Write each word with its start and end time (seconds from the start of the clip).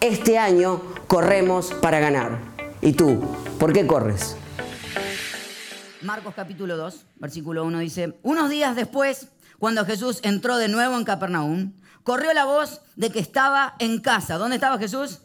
Este 0.00 0.38
año 0.38 0.80
corremos 1.08 1.74
para 1.74 2.00
ganar. 2.00 2.38
¿Y 2.80 2.94
tú? 2.94 3.20
¿Por 3.58 3.74
qué 3.74 3.86
corres? 3.86 4.34
Marcos 6.00 6.32
capítulo 6.34 6.78
2, 6.78 7.04
versículo 7.16 7.66
1 7.66 7.80
dice, 7.80 8.18
unos 8.22 8.48
días 8.48 8.74
después, 8.74 9.28
cuando 9.58 9.84
Jesús 9.84 10.20
entró 10.22 10.56
de 10.56 10.68
nuevo 10.68 10.96
en 10.96 11.04
Capernaum, 11.04 11.74
corrió 12.02 12.32
la 12.32 12.46
voz 12.46 12.80
de 12.96 13.10
que 13.10 13.18
estaba 13.18 13.74
en 13.78 14.00
casa. 14.00 14.38
¿Dónde 14.38 14.56
estaba 14.56 14.78
Jesús? 14.78 15.20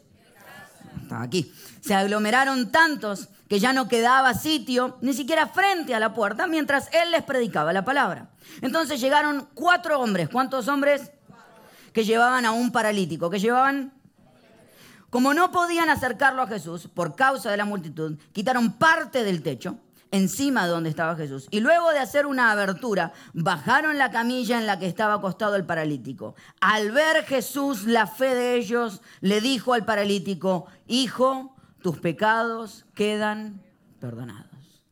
Estaba 1.00 1.22
aquí. 1.22 1.50
Se 1.80 1.94
aglomeraron 1.94 2.70
tantos 2.70 3.30
que 3.48 3.58
ya 3.58 3.72
no 3.72 3.88
quedaba 3.88 4.34
sitio 4.34 4.98
ni 5.00 5.14
siquiera 5.14 5.46
frente 5.46 5.94
a 5.94 6.00
la 6.00 6.12
puerta 6.12 6.46
mientras 6.46 6.92
él 6.92 7.12
les 7.12 7.22
predicaba 7.22 7.72
la 7.72 7.86
palabra. 7.86 8.28
Entonces 8.60 9.00
llegaron 9.00 9.48
cuatro 9.54 10.00
hombres. 10.00 10.28
¿Cuántos 10.28 10.68
hombres? 10.68 11.12
Que 11.94 12.04
llevaban 12.04 12.44
a 12.44 12.52
un 12.52 12.72
paralítico. 12.72 13.30
Que 13.30 13.38
llevaban 13.38 13.95
como 15.16 15.32
no 15.32 15.50
podían 15.50 15.88
acercarlo 15.88 16.42
a 16.42 16.46
Jesús 16.46 16.88
por 16.88 17.16
causa 17.16 17.50
de 17.50 17.56
la 17.56 17.64
multitud, 17.64 18.18
quitaron 18.34 18.74
parte 18.74 19.24
del 19.24 19.40
techo 19.42 19.78
encima 20.10 20.66
de 20.66 20.72
donde 20.72 20.90
estaba 20.90 21.16
Jesús. 21.16 21.48
Y 21.50 21.60
luego 21.60 21.90
de 21.90 22.00
hacer 22.00 22.26
una 22.26 22.52
abertura, 22.52 23.14
bajaron 23.32 23.96
la 23.96 24.10
camilla 24.10 24.58
en 24.58 24.66
la 24.66 24.78
que 24.78 24.86
estaba 24.86 25.14
acostado 25.14 25.56
el 25.56 25.64
paralítico. 25.64 26.34
Al 26.60 26.90
ver 26.90 27.24
Jesús 27.24 27.86
la 27.86 28.06
fe 28.06 28.34
de 28.34 28.56
ellos, 28.56 29.00
le 29.22 29.40
dijo 29.40 29.72
al 29.72 29.86
paralítico, 29.86 30.66
Hijo, 30.86 31.56
tus 31.80 31.98
pecados 31.98 32.84
quedan 32.94 33.62
perdonados. 33.98 34.82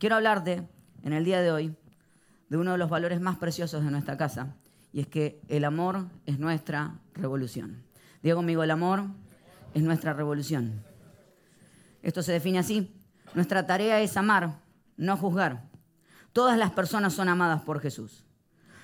Quiero 0.00 0.16
hablarte 0.16 0.68
en 1.04 1.12
el 1.12 1.24
día 1.24 1.42
de 1.42 1.52
hoy 1.52 1.76
de 2.48 2.56
uno 2.56 2.72
de 2.72 2.78
los 2.78 2.90
valores 2.90 3.20
más 3.20 3.36
preciosos 3.36 3.84
de 3.84 3.90
nuestra 3.92 4.16
casa, 4.16 4.56
y 4.92 4.98
es 4.98 5.06
que 5.06 5.40
el 5.46 5.64
amor 5.64 6.06
es 6.26 6.40
nuestra 6.40 6.98
revolución. 7.14 7.84
Diga 8.20 8.34
conmigo, 8.34 8.64
el 8.64 8.72
amor 8.72 9.04
es 9.74 9.82
nuestra 9.82 10.12
revolución. 10.12 10.82
Esto 12.02 12.22
se 12.22 12.32
define 12.32 12.58
así. 12.58 12.94
Nuestra 13.34 13.66
tarea 13.66 14.00
es 14.00 14.16
amar, 14.16 14.60
no 14.96 15.16
juzgar. 15.16 15.64
Todas 16.32 16.58
las 16.58 16.70
personas 16.70 17.12
son 17.14 17.28
amadas 17.28 17.62
por 17.62 17.80
Jesús. 17.80 18.24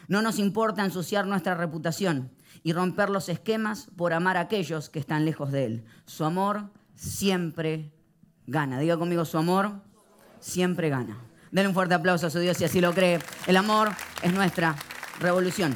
No 0.09 0.21
nos 0.23 0.39
importa 0.39 0.84
ensuciar 0.84 1.27
nuestra 1.27 1.55
reputación 1.55 2.31
y 2.62 2.73
romper 2.73 3.11
los 3.11 3.28
esquemas 3.28 3.89
por 3.97 4.12
amar 4.12 4.37
a 4.37 4.41
aquellos 4.41 4.91
que 4.91 4.99
están 4.99 5.25
lejos 5.25 5.50
de 5.50 5.65
Él. 5.65 5.84
Su 6.05 6.25
amor 6.25 6.71
siempre 6.94 7.93
gana. 8.47 8.78
Diga 8.78 8.99
conmigo, 8.99 9.25
su 9.25 9.39
amor 9.39 9.73
siempre 10.41 10.89
gana. 10.89 11.19
Denle 11.50 11.69
un 11.69 11.75
fuerte 11.75 11.94
aplauso 11.94 12.27
a 12.27 12.31
su 12.31 12.39
Dios 12.41 12.56
si 12.56 12.65
así 12.65 12.81
lo 12.81 12.93
cree. 12.93 13.21
El 13.47 13.56
amor 13.56 13.91
es 14.23 14.33
nuestra 14.33 14.77
revolución. 15.21 15.75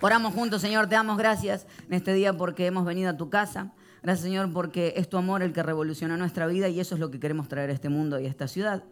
Oramos 0.00 0.34
juntos, 0.34 0.60
Señor, 0.60 0.88
te 0.88 0.96
damos 0.96 1.16
gracias 1.18 1.66
en 1.86 1.94
este 1.94 2.12
día 2.12 2.36
porque 2.36 2.66
hemos 2.66 2.84
venido 2.84 3.10
a 3.10 3.16
tu 3.16 3.30
casa. 3.30 3.72
Gracias, 4.04 4.26
Señor, 4.26 4.52
porque 4.52 4.92
es 4.98 5.08
tu 5.08 5.16
amor 5.16 5.42
el 5.42 5.54
que 5.54 5.62
revoluciona 5.62 6.18
nuestra 6.18 6.46
vida 6.46 6.68
y 6.68 6.78
eso 6.78 6.94
es 6.94 7.00
lo 7.00 7.10
que 7.10 7.18
queremos 7.18 7.48
traer 7.48 7.70
a 7.70 7.72
este 7.72 7.88
mundo 7.88 8.20
y 8.20 8.26
a 8.26 8.28
esta 8.28 8.46
ciudad. 8.46 8.84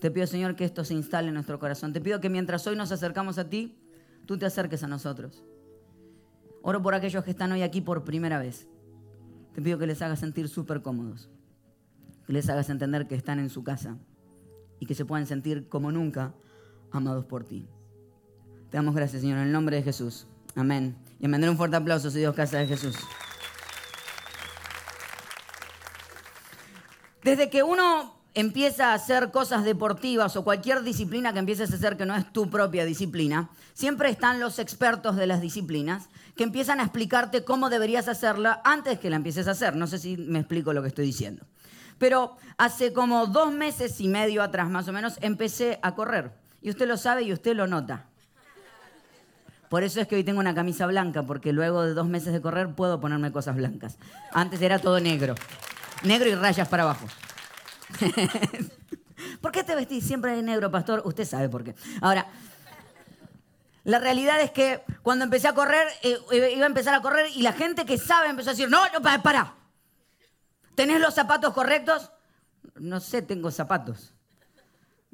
Te 0.00 0.10
pido, 0.10 0.26
Señor, 0.26 0.56
que 0.56 0.64
esto 0.64 0.86
se 0.86 0.94
instale 0.94 1.28
en 1.28 1.34
nuestro 1.34 1.58
corazón. 1.58 1.92
Te 1.92 2.00
pido 2.00 2.18
que 2.18 2.30
mientras 2.30 2.66
hoy 2.66 2.74
nos 2.74 2.90
acercamos 2.90 3.36
a 3.36 3.50
ti, 3.50 3.76
tú 4.24 4.38
te 4.38 4.46
acerques 4.46 4.82
a 4.82 4.88
nosotros. 4.88 5.44
Oro 6.62 6.80
por 6.80 6.94
aquellos 6.94 7.22
que 7.24 7.30
están 7.30 7.52
hoy 7.52 7.60
aquí 7.60 7.82
por 7.82 8.04
primera 8.04 8.38
vez. 8.38 8.66
Te 9.52 9.60
pido 9.60 9.76
que 9.76 9.86
les 9.86 10.00
hagas 10.00 10.20
sentir 10.20 10.48
súper 10.48 10.80
cómodos, 10.80 11.28
que 12.26 12.32
les 12.32 12.48
hagas 12.48 12.70
entender 12.70 13.06
que 13.06 13.16
están 13.16 13.40
en 13.40 13.50
su 13.50 13.64
casa 13.64 13.98
y 14.80 14.86
que 14.86 14.94
se 14.94 15.04
puedan 15.04 15.26
sentir 15.26 15.68
como 15.68 15.92
nunca 15.92 16.32
amados 16.90 17.26
por 17.26 17.44
ti. 17.44 17.68
Te 18.70 18.78
damos 18.78 18.94
gracias, 18.94 19.20
Señor, 19.20 19.40
en 19.40 19.48
el 19.48 19.52
nombre 19.52 19.76
de 19.76 19.82
Jesús. 19.82 20.26
Amén. 20.56 20.96
Y 21.20 21.28
me 21.28 21.50
un 21.50 21.58
fuerte 21.58 21.76
aplauso 21.76 22.10
si 22.10 22.20
Dios 22.20 22.34
casa 22.34 22.56
de 22.56 22.66
Jesús. 22.66 22.96
Desde 27.24 27.48
que 27.48 27.62
uno 27.62 28.14
empieza 28.34 28.90
a 28.90 28.94
hacer 28.94 29.30
cosas 29.30 29.64
deportivas 29.64 30.36
o 30.36 30.44
cualquier 30.44 30.82
disciplina 30.82 31.32
que 31.32 31.38
empieces 31.38 31.72
a 31.72 31.76
hacer 31.76 31.96
que 31.96 32.04
no 32.04 32.14
es 32.14 32.30
tu 32.34 32.50
propia 32.50 32.84
disciplina, 32.84 33.48
siempre 33.72 34.10
están 34.10 34.40
los 34.40 34.58
expertos 34.58 35.16
de 35.16 35.26
las 35.26 35.40
disciplinas 35.40 36.10
que 36.36 36.44
empiezan 36.44 36.80
a 36.80 36.82
explicarte 36.82 37.42
cómo 37.42 37.70
deberías 37.70 38.08
hacerla 38.08 38.60
antes 38.62 38.98
que 38.98 39.08
la 39.08 39.16
empieces 39.16 39.48
a 39.48 39.52
hacer. 39.52 39.74
No 39.74 39.86
sé 39.86 39.98
si 39.98 40.18
me 40.18 40.40
explico 40.40 40.74
lo 40.74 40.82
que 40.82 40.88
estoy 40.88 41.06
diciendo. 41.06 41.46
Pero 41.96 42.36
hace 42.58 42.92
como 42.92 43.26
dos 43.26 43.50
meses 43.52 44.02
y 44.02 44.08
medio 44.08 44.42
atrás, 44.42 44.68
más 44.68 44.86
o 44.88 44.92
menos, 44.92 45.16
empecé 45.22 45.78
a 45.80 45.94
correr. 45.94 46.30
Y 46.60 46.68
usted 46.68 46.86
lo 46.86 46.98
sabe 46.98 47.22
y 47.22 47.32
usted 47.32 47.56
lo 47.56 47.66
nota. 47.66 48.04
Por 49.70 49.82
eso 49.82 49.98
es 49.98 50.06
que 50.06 50.16
hoy 50.16 50.24
tengo 50.24 50.40
una 50.40 50.54
camisa 50.54 50.86
blanca, 50.86 51.22
porque 51.22 51.54
luego 51.54 51.84
de 51.84 51.94
dos 51.94 52.06
meses 52.06 52.34
de 52.34 52.42
correr 52.42 52.74
puedo 52.74 53.00
ponerme 53.00 53.32
cosas 53.32 53.56
blancas. 53.56 53.96
Antes 54.32 54.60
era 54.60 54.78
todo 54.78 55.00
negro. 55.00 55.34
Negro 56.04 56.28
y 56.28 56.34
rayas 56.34 56.68
para 56.68 56.84
abajo. 56.84 57.06
¿Por 59.40 59.52
qué 59.52 59.64
te 59.64 59.74
vestís 59.74 60.06
siempre 60.06 60.36
de 60.36 60.42
negro, 60.42 60.70
pastor? 60.70 61.02
Usted 61.04 61.24
sabe 61.24 61.48
por 61.48 61.64
qué. 61.64 61.74
Ahora, 62.00 62.26
la 63.84 63.98
realidad 63.98 64.40
es 64.40 64.50
que 64.50 64.82
cuando 65.02 65.24
empecé 65.24 65.48
a 65.48 65.54
correr, 65.54 65.86
eh, 66.02 66.18
iba 66.54 66.64
a 66.64 66.68
empezar 66.68 66.94
a 66.94 67.02
correr 67.02 67.26
y 67.34 67.42
la 67.42 67.52
gente 67.52 67.84
que 67.84 67.98
sabe 67.98 68.28
empezó 68.28 68.50
a 68.50 68.52
decir, 68.52 68.70
no, 68.70 68.80
no, 68.92 69.02
para. 69.22 69.54
¿Tenés 70.74 71.00
los 71.00 71.14
zapatos 71.14 71.52
correctos? 71.52 72.10
No 72.76 73.00
sé, 73.00 73.22
tengo 73.22 73.50
zapatos. 73.50 74.12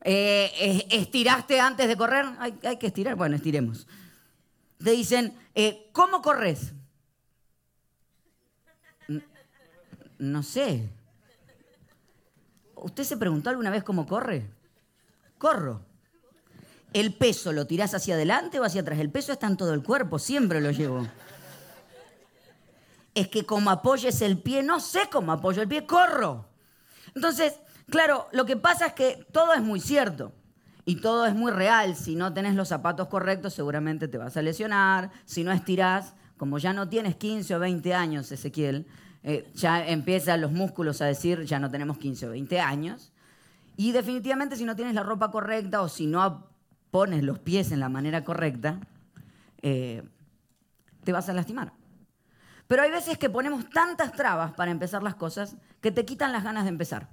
Eh, 0.03 0.87
¿Estiraste 0.91 1.61
antes 1.61 1.89
de 1.89 1.97
correr? 1.97 2.27
Hay, 2.39 2.77
que 2.79 2.87
estirar. 2.87 3.17
Bueno, 3.17 3.37
estiremos 3.37 3.87
te 4.83 4.91
dicen, 4.91 5.35
eh, 5.55 5.91
¿cómo 5.93 6.23
corres? 6.23 6.73
No 10.21 10.43
sé. 10.43 10.91
¿Usted 12.77 13.05
se 13.05 13.17
preguntó 13.17 13.49
alguna 13.49 13.71
vez 13.71 13.83
cómo 13.83 14.07
corre? 14.07 14.51
Corro. 15.39 15.81
¿El 16.93 17.15
peso 17.15 17.53
lo 17.53 17.67
tirás 17.67 17.95
hacia 17.95 18.15
adelante 18.15 18.61
o 18.61 18.65
hacia 18.65 18.83
atrás? 18.83 18.99
El 18.99 19.11
peso 19.11 19.33
está 19.33 19.47
en 19.47 19.57
todo 19.57 19.73
el 19.73 19.83
cuerpo, 19.83 20.19
siempre 20.19 20.61
lo 20.61 20.73
llevo. 20.73 21.07
Es 23.15 23.29
que 23.29 23.47
como 23.47 23.71
apoyes 23.71 24.21
el 24.21 24.39
pie, 24.39 24.63
no 24.63 24.79
sé 24.79 25.09
cómo 25.11 25.33
apoyo 25.33 25.63
el 25.63 25.69
pie, 25.69 25.87
corro. 25.87 26.45
Entonces, 27.15 27.55
claro, 27.89 28.29
lo 28.33 28.45
que 28.45 28.59
pasa 28.59 28.89
es 28.89 28.93
que 28.93 29.27
todo 29.33 29.55
es 29.55 29.63
muy 29.63 29.81
cierto 29.81 30.33
y 30.85 30.97
todo 30.97 31.25
es 31.25 31.35
muy 31.35 31.51
real. 31.51 31.97
Si 31.97 32.15
no 32.15 32.35
tenés 32.35 32.55
los 32.55 32.69
zapatos 32.69 33.09
correctos, 33.09 33.55
seguramente 33.55 34.07
te 34.07 34.19
vas 34.19 34.37
a 34.37 34.43
lesionar. 34.43 35.11
Si 35.25 35.45
no 35.45 35.53
estirás, 35.53 36.15
como 36.37 36.59
ya 36.59 36.75
no 36.75 36.91
tienes 36.91 37.17
15 37.17 37.55
o 37.55 37.59
20 37.59 37.95
años, 37.95 38.31
Ezequiel, 38.31 38.87
eh, 39.23 39.51
ya 39.55 39.87
empiezan 39.87 40.41
los 40.41 40.53
músculos 40.53 41.03
a 41.03 41.07
decir, 41.07 41.45
ya 41.45 41.59
no 41.59 41.71
tenemos 41.71 41.99
15 41.99 42.29
o 42.29 42.31
20 42.31 42.61
años. 42.61 43.13
Y 43.77 43.93
definitivamente 43.93 44.57
si 44.57 44.65
no 44.65 44.77
tienes 44.77 44.95
la 44.95 45.03
ropa 45.03 45.31
correcta 45.31 45.83
o 45.83 45.89
si 45.89 46.07
no 46.07 46.47
pones 46.91 47.23
los 47.23 47.39
pies 47.39 47.73
en 47.73 47.81
la 47.81 47.89
manera 47.89 48.25
correcta, 48.25 48.81
eh, 49.63 50.03
te 51.05 51.13
vas 51.13 51.29
a 51.29 51.33
lastimar. 51.33 51.73
Pero 52.67 52.83
hay 52.83 52.91
veces 52.91 53.19
que 53.19 53.31
ponemos 53.31 53.69
tantas 53.71 54.13
trabas 54.13 54.53
para 54.53 54.71
empezar 54.71 55.03
las 55.03 55.15
cosas 55.15 55.57
que 55.81 55.91
te 55.91 56.05
quitan 56.05 56.33
las 56.33 56.45
ganas 56.45 56.65
de 56.65 56.71
empezar. 56.71 57.09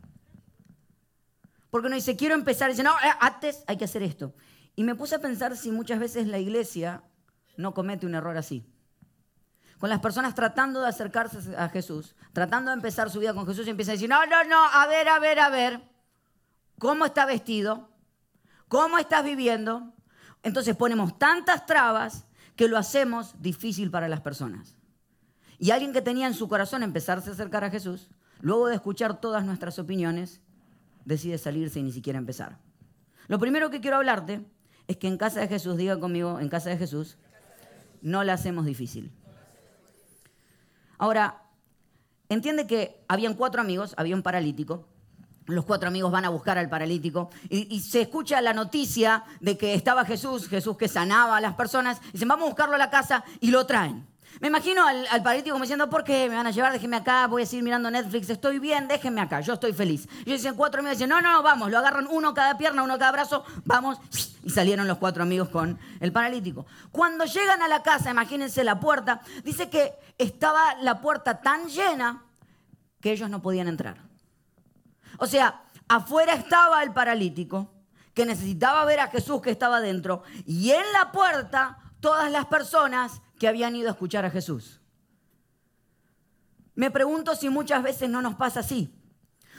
Porque 1.70 1.88
uno 1.88 1.96
dice, 1.96 2.16
quiero 2.16 2.36
empezar, 2.36 2.70
y 2.70 2.74
dice, 2.74 2.84
no, 2.84 2.92
eh, 2.92 3.12
antes 3.20 3.64
hay 3.68 3.78
que 3.78 3.86
hacer 3.86 4.04
esto. 4.04 4.34
Y 4.76 4.84
me 4.84 4.96
puse 4.96 5.16
a 5.16 5.20
pensar 5.20 5.58
si 5.58 5.72
muchas 5.72 6.00
veces 6.00 6.28
la 6.28 6.38
iglesia 6.38 7.02
no 7.58 7.74
comete 7.74 8.06
un 8.06 8.16
error 8.16 8.38
así. 8.38 8.66
Con 9.80 9.90
las 9.90 10.00
personas 10.00 10.34
tratando 10.34 10.82
de 10.82 10.88
acercarse 10.88 11.56
a 11.56 11.70
Jesús, 11.70 12.16
tratando 12.34 12.72
de 12.72 12.76
empezar 12.76 13.10
su 13.10 13.20
vida 13.20 13.34
con 13.34 13.46
Jesús 13.46 13.68
y 13.68 13.70
empiezan 13.70 13.92
a 13.92 13.96
decir, 13.96 14.10
no, 14.10 14.26
no, 14.26 14.44
no, 14.44 14.64
a 14.64 14.88
ver, 14.88 15.08
a 15.08 15.20
ver, 15.20 15.40
a 15.40 15.50
ver, 15.50 15.82
¿cómo 16.80 17.06
está 17.06 17.26
vestido? 17.26 17.90
¿Cómo 18.68 18.98
estás 18.98 19.24
viviendo? 19.24 19.94
Entonces 20.44 20.76
ponemos 20.76 21.18
tantas 21.20 21.66
trabas 21.66 22.26
que 22.56 22.68
lo 22.68 22.78
hacemos 22.78 23.40
difícil 23.42 23.92
para 23.92 24.08
las 24.08 24.22
personas. 24.22 24.78
Y 25.60 25.72
alguien 25.72 25.94
que 25.94 26.02
tenía 26.02 26.28
en 26.28 26.34
su 26.34 26.48
corazón 26.48 26.84
empezarse 26.84 27.30
a 27.30 27.34
acercar 27.34 27.64
a 27.64 27.70
Jesús, 27.70 28.10
luego 28.42 28.68
de 28.68 28.76
escuchar 28.76 29.22
todas 29.22 29.46
nuestras 29.46 29.80
opiniones, 29.80 30.42
decide 31.06 31.38
salirse 31.38 31.80
y 31.80 31.84
ni 31.84 31.92
siquiera 31.92 32.20
empezar. 32.20 32.58
Lo 33.28 33.40
primero 33.40 33.70
que 33.70 33.82
quiero 33.82 33.98
hablarte 33.98 34.46
es 34.88 34.98
que 34.98 35.08
en 35.08 35.18
casa 35.18 35.40
de 35.40 35.48
Jesús, 35.48 35.78
diga 35.78 36.00
conmigo, 36.00 36.40
en 36.40 36.50
casa 36.50 36.70
de 36.70 36.78
Jesús, 36.78 37.18
no 38.02 38.24
la 38.24 38.34
hacemos 38.34 38.66
difícil. 38.66 39.12
Ahora, 40.98 41.44
entiende 42.30 42.68
que 42.68 43.04
habían 43.08 43.34
cuatro 43.34 43.62
amigos, 43.62 43.94
había 43.98 44.16
un 44.16 44.24
paralítico, 44.24 44.86
los 45.46 45.66
cuatro 45.66 45.88
amigos 45.88 46.12
van 46.12 46.26
a 46.26 46.30
buscar 46.30 46.58
al 46.58 46.70
paralítico 46.70 47.30
y, 47.50 47.80
se 47.80 48.02
escucha 48.02 48.42
la 48.42 48.54
noticia 48.54 49.24
de 49.40 49.58
que 49.58 49.74
estaba 49.74 50.04
Jesús, 50.04 50.48
Jesús 50.50 50.76
que 50.78 50.88
sanaba 50.90 51.38
a 51.38 51.42
las 51.42 51.56
personas, 51.56 52.00
y 52.10 52.14
dicen, 52.14 52.28
vamos 52.28 52.46
a 52.46 52.50
buscarlo 52.50 52.76
a 52.76 52.80
la 52.80 52.90
casa 52.90 53.24
y 53.40 53.52
lo 53.52 53.66
traen. 53.66 54.06
Me 54.40 54.50
imagino 54.50 54.86
al, 54.86 55.08
al 55.08 55.24
paralítico 55.24 55.54
como 55.54 55.64
diciendo, 55.64 55.90
¿por 55.90 56.04
qué 56.04 56.30
me 56.30 56.36
van 56.36 56.46
a 56.46 56.52
llevar? 56.52 56.72
Déjenme 56.72 56.98
acá, 56.98 57.26
voy 57.28 57.42
a 57.42 57.46
seguir 57.46 57.64
mirando 57.64 57.90
Netflix, 57.90 58.30
estoy 58.30 58.60
bien, 58.60 58.88
déjenme 58.88 59.22
acá, 59.22 59.42
yo 59.42 59.54
estoy 59.54 59.74
feliz. 59.74 60.08
Y 60.26 60.34
dicen, 60.34 60.56
cuatro 60.56 60.80
amigos 60.80 60.98
dicen, 60.98 61.10
no, 61.10 61.22
no, 61.22 61.32
no, 61.32 61.42
vamos, 61.42 61.72
lo 61.72 61.78
agarran 61.80 62.08
uno 62.10 62.34
cada 62.34 62.58
pierna, 62.58 62.84
uno 62.84 63.00
cada 63.00 63.12
brazo, 63.12 63.44
vamos. 63.66 63.98
Y 64.44 64.50
salieron 64.52 64.88
los 64.88 64.98
cuatro 65.00 65.24
amigos 65.24 65.50
con 65.50 65.80
el 66.00 66.12
paralítico. 66.12 66.66
Cuando 66.92 67.26
llegan 67.26 67.62
a 67.62 67.68
la 67.68 67.82
casa, 67.82 68.12
imagínense 68.12 68.64
la 68.64 68.80
puerta, 68.80 69.22
dice 69.44 69.70
que 69.70 69.94
estaba 70.18 70.76
la 70.82 71.02
puerta 71.02 71.42
tan 71.42 71.68
llena 71.68 72.24
que 73.02 73.12
ellos 73.12 73.30
no 73.30 73.42
podían 73.42 73.68
entrar. 73.68 73.98
O 75.18 75.26
sea, 75.26 75.64
afuera 75.88 76.34
estaba 76.34 76.84
el 76.84 76.94
paralítico 76.94 77.72
que 78.14 78.26
necesitaba 78.26 78.84
ver 78.86 79.00
a 79.00 79.08
Jesús 79.08 79.42
que 79.42 79.52
estaba 79.52 79.80
dentro 79.80 80.24
y 80.46 80.72
en 80.72 80.92
la 80.92 81.12
puerta 81.12 81.78
todas 82.00 82.32
las 82.32 82.46
personas 82.46 83.22
que 83.40 83.48
habían 83.48 83.76
ido 83.76 83.90
a 83.90 83.92
escuchar 83.92 84.26
a 84.26 84.30
Jesús. 84.30 84.82
Me 86.76 86.92
pregunto 86.92 87.36
si 87.36 87.50
muchas 87.50 87.82
veces 87.82 88.10
no 88.10 88.22
nos 88.22 88.36
pasa 88.36 88.60
así. 88.60 88.94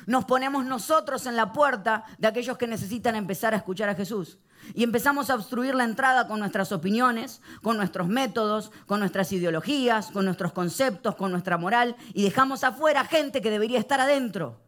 Nos 0.06 0.24
ponemos 0.24 0.64
nosotros 0.64 1.26
en 1.26 1.36
la 1.36 1.52
puerta 1.52 2.04
de 2.18 2.28
aquellos 2.28 2.56
que 2.56 2.66
necesitan 2.66 3.16
empezar 3.16 3.54
a 3.54 3.56
escuchar 3.56 3.88
a 3.88 3.94
Jesús. 3.94 4.38
Y 4.74 4.84
empezamos 4.84 5.30
a 5.30 5.34
obstruir 5.34 5.74
la 5.74 5.84
entrada 5.84 6.28
con 6.28 6.40
nuestras 6.40 6.72
opiniones, 6.72 7.40
con 7.62 7.76
nuestros 7.76 8.06
métodos, 8.08 8.70
con 8.86 9.00
nuestras 9.00 9.32
ideologías, 9.32 10.10
con 10.10 10.24
nuestros 10.24 10.52
conceptos, 10.52 11.16
con 11.16 11.30
nuestra 11.30 11.58
moral. 11.58 11.96
Y 12.14 12.22
dejamos 12.22 12.64
afuera 12.64 13.04
gente 13.04 13.40
que 13.40 13.50
debería 13.50 13.78
estar 13.78 14.00
adentro. 14.00 14.60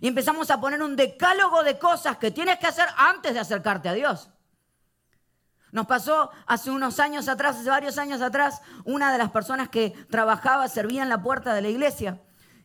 Y 0.00 0.08
empezamos 0.08 0.50
a 0.50 0.60
poner 0.60 0.82
un 0.82 0.96
decálogo 0.96 1.62
de 1.62 1.78
cosas 1.78 2.18
que 2.18 2.30
tienes 2.30 2.58
que 2.58 2.66
hacer 2.66 2.86
antes 2.96 3.34
de 3.34 3.40
acercarte 3.40 3.88
a 3.88 3.94
Dios. 3.94 4.30
Nos 5.74 5.86
pasó 5.86 6.30
hace 6.46 6.70
unos 6.70 7.00
años 7.00 7.26
atrás, 7.26 7.56
hace 7.56 7.68
varios 7.68 7.98
años 7.98 8.22
atrás, 8.22 8.62
una 8.84 9.10
de 9.10 9.18
las 9.18 9.32
personas 9.32 9.68
que 9.68 9.90
trabajaba, 10.08 10.68
servía 10.68 11.02
en 11.02 11.08
la 11.08 11.20
puerta 11.20 11.52
de 11.52 11.62
la 11.62 11.68
iglesia, 11.68 12.20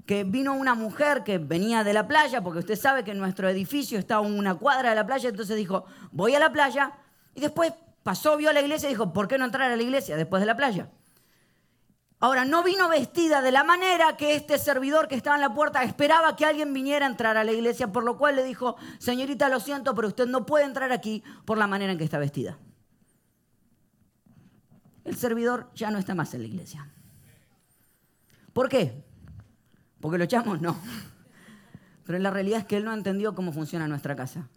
que 0.05 0.23
vino 0.23 0.53
una 0.53 0.75
mujer 0.75 1.23
que 1.23 1.39
venía 1.39 1.83
de 1.83 1.91
la 1.93 2.07
playa, 2.07 2.43
porque 2.43 2.59
usted 2.59 2.75
sabe 2.75 3.03
que 3.03 3.15
nuestro 3.15 3.49
edificio 3.49 3.97
está 3.97 4.17
a 4.17 4.19
una 4.19 4.53
cuadra 4.53 4.91
de 4.91 4.95
la 4.95 5.07
playa, 5.07 5.27
entonces 5.27 5.57
dijo, 5.57 5.85
voy 6.11 6.35
a 6.35 6.39
la 6.39 6.51
playa, 6.51 6.91
y 7.33 7.41
después 7.41 7.73
pasó, 8.03 8.37
vio 8.37 8.51
a 8.51 8.53
la 8.53 8.61
iglesia 8.61 8.87
y 8.87 8.91
dijo, 8.91 9.11
¿por 9.11 9.27
qué 9.27 9.39
no 9.39 9.45
entrar 9.45 9.71
a 9.71 9.75
la 9.75 9.81
iglesia 9.81 10.15
después 10.15 10.39
de 10.39 10.45
la 10.45 10.55
playa? 10.55 10.91
Ahora, 12.19 12.45
no 12.45 12.61
vino 12.61 12.89
vestida 12.89 13.41
de 13.41 13.51
la 13.51 13.63
manera 13.63 14.17
que 14.17 14.35
este 14.35 14.59
servidor 14.59 15.07
que 15.07 15.15
estaba 15.15 15.35
en 15.35 15.41
la 15.41 15.55
puerta 15.55 15.81
esperaba 15.81 16.35
que 16.35 16.45
alguien 16.45 16.73
viniera 16.73 17.07
a 17.07 17.09
entrar 17.09 17.37
a 17.37 17.43
la 17.43 17.53
iglesia, 17.53 17.91
por 17.91 18.03
lo 18.03 18.19
cual 18.19 18.35
le 18.35 18.43
dijo, 18.43 18.75
señorita, 18.99 19.49
lo 19.49 19.59
siento, 19.59 19.95
pero 19.95 20.09
usted 20.09 20.27
no 20.27 20.45
puede 20.45 20.65
entrar 20.65 20.91
aquí 20.91 21.23
por 21.45 21.57
la 21.57 21.65
manera 21.65 21.91
en 21.91 21.97
que 21.97 22.03
está 22.03 22.19
vestida 22.19 22.59
el 25.09 25.17
servidor 25.17 25.71
ya 25.73 25.89
no 25.89 25.97
está 25.97 26.13
más 26.13 26.33
en 26.35 26.41
la 26.41 26.47
iglesia. 26.47 26.87
¿Por 28.53 28.69
qué? 28.69 29.03
¿Porque 29.99 30.19
lo 30.19 30.23
echamos? 30.23 30.61
No. 30.61 30.79
Pero 32.05 32.19
la 32.19 32.29
realidad 32.29 32.59
es 32.59 32.65
que 32.65 32.77
él 32.77 32.85
no 32.85 32.93
entendió 32.93 33.33
cómo 33.33 33.51
funciona 33.51 33.87
nuestra 33.87 34.15
casa. 34.15 34.47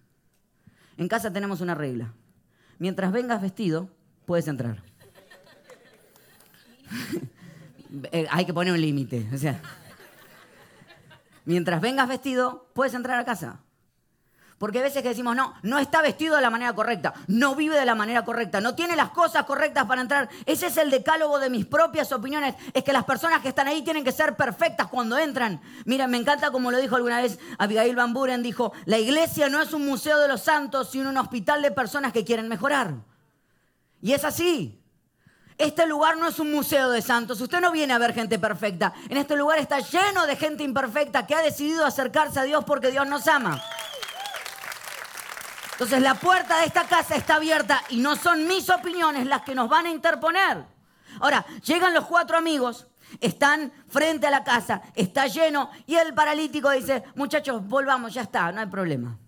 En 0.98 1.08
casa 1.08 1.32
tenemos 1.32 1.62
una 1.62 1.74
regla. 1.74 2.12
Mientras 2.78 3.12
vengas 3.12 3.40
vestido, 3.40 3.88
puedes 4.26 4.46
entrar. 4.48 4.82
Eh, 8.10 8.26
hay 8.30 8.46
que 8.46 8.54
poner 8.54 8.72
un 8.72 8.80
límite. 8.80 9.28
O 9.34 9.36
sea, 9.36 9.60
mientras 11.44 11.78
vengas 11.78 12.08
vestido, 12.08 12.70
puedes 12.72 12.94
entrar 12.94 13.20
a 13.20 13.24
casa. 13.26 13.60
Porque 14.62 14.78
a 14.78 14.82
veces 14.82 15.02
que 15.02 15.08
decimos, 15.08 15.34
no, 15.34 15.54
no 15.62 15.80
está 15.80 16.02
vestido 16.02 16.36
de 16.36 16.40
la 16.40 16.48
manera 16.48 16.72
correcta, 16.72 17.14
no 17.26 17.56
vive 17.56 17.76
de 17.76 17.84
la 17.84 17.96
manera 17.96 18.24
correcta, 18.24 18.60
no 18.60 18.76
tiene 18.76 18.94
las 18.94 19.10
cosas 19.10 19.42
correctas 19.44 19.86
para 19.86 20.02
entrar. 20.02 20.28
Ese 20.46 20.68
es 20.68 20.76
el 20.76 20.88
decálogo 20.88 21.40
de 21.40 21.50
mis 21.50 21.66
propias 21.66 22.12
opiniones. 22.12 22.54
Es 22.72 22.84
que 22.84 22.92
las 22.92 23.02
personas 23.02 23.40
que 23.40 23.48
están 23.48 23.66
ahí 23.66 23.82
tienen 23.82 24.04
que 24.04 24.12
ser 24.12 24.36
perfectas 24.36 24.86
cuando 24.86 25.18
entran. 25.18 25.60
Miren, 25.84 26.08
me 26.12 26.16
encanta 26.16 26.52
como 26.52 26.70
lo 26.70 26.78
dijo 26.78 26.94
alguna 26.94 27.20
vez 27.20 27.40
Abigail 27.58 27.96
Van 27.96 28.12
Buren, 28.12 28.44
dijo, 28.44 28.72
la 28.84 29.00
iglesia 29.00 29.48
no 29.48 29.60
es 29.60 29.72
un 29.72 29.84
museo 29.84 30.20
de 30.20 30.28
los 30.28 30.42
santos, 30.42 30.92
sino 30.92 31.10
un 31.10 31.18
hospital 31.18 31.60
de 31.60 31.72
personas 31.72 32.12
que 32.12 32.24
quieren 32.24 32.46
mejorar. 32.46 32.94
Y 34.00 34.12
es 34.12 34.24
así. 34.24 34.80
Este 35.58 35.88
lugar 35.88 36.16
no 36.18 36.28
es 36.28 36.38
un 36.38 36.52
museo 36.52 36.90
de 36.90 37.02
santos. 37.02 37.40
Usted 37.40 37.60
no 37.60 37.72
viene 37.72 37.94
a 37.94 37.98
ver 37.98 38.14
gente 38.14 38.38
perfecta. 38.38 38.92
En 39.08 39.16
este 39.16 39.34
lugar 39.34 39.58
está 39.58 39.80
lleno 39.80 40.24
de 40.24 40.36
gente 40.36 40.62
imperfecta 40.62 41.26
que 41.26 41.34
ha 41.34 41.42
decidido 41.42 41.84
acercarse 41.84 42.38
a 42.38 42.44
Dios 42.44 42.64
porque 42.64 42.92
Dios 42.92 43.08
nos 43.08 43.26
ama. 43.26 43.60
Entonces 45.72 46.02
la 46.02 46.14
puerta 46.14 46.60
de 46.60 46.66
esta 46.66 46.86
casa 46.86 47.16
está 47.16 47.36
abierta 47.36 47.82
y 47.88 47.98
no 47.98 48.14
son 48.16 48.46
mis 48.46 48.68
opiniones 48.70 49.26
las 49.26 49.42
que 49.42 49.54
nos 49.54 49.68
van 49.68 49.86
a 49.86 49.90
interponer. 49.90 50.64
Ahora, 51.20 51.44
llegan 51.64 51.94
los 51.94 52.06
cuatro 52.06 52.36
amigos, 52.36 52.86
están 53.20 53.72
frente 53.88 54.26
a 54.26 54.30
la 54.30 54.44
casa, 54.44 54.82
está 54.94 55.26
lleno 55.26 55.70
y 55.86 55.96
el 55.96 56.14
paralítico 56.14 56.70
dice, 56.70 57.02
muchachos, 57.14 57.66
volvamos, 57.66 58.14
ya 58.14 58.22
está, 58.22 58.52
no 58.52 58.60
hay 58.60 58.66
problema. 58.66 59.18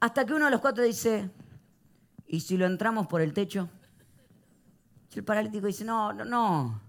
Hasta 0.00 0.24
que 0.24 0.34
uno 0.34 0.46
de 0.46 0.50
los 0.50 0.60
cuatro 0.60 0.82
dice, 0.82 1.30
¿y 2.26 2.40
si 2.40 2.56
lo 2.56 2.66
entramos 2.66 3.06
por 3.06 3.20
el 3.20 3.32
techo? 3.32 3.68
Y 5.14 5.18
el 5.18 5.24
paralítico 5.24 5.66
dice, 5.66 5.84
no, 5.84 6.12
no, 6.12 6.24
no. 6.24 6.80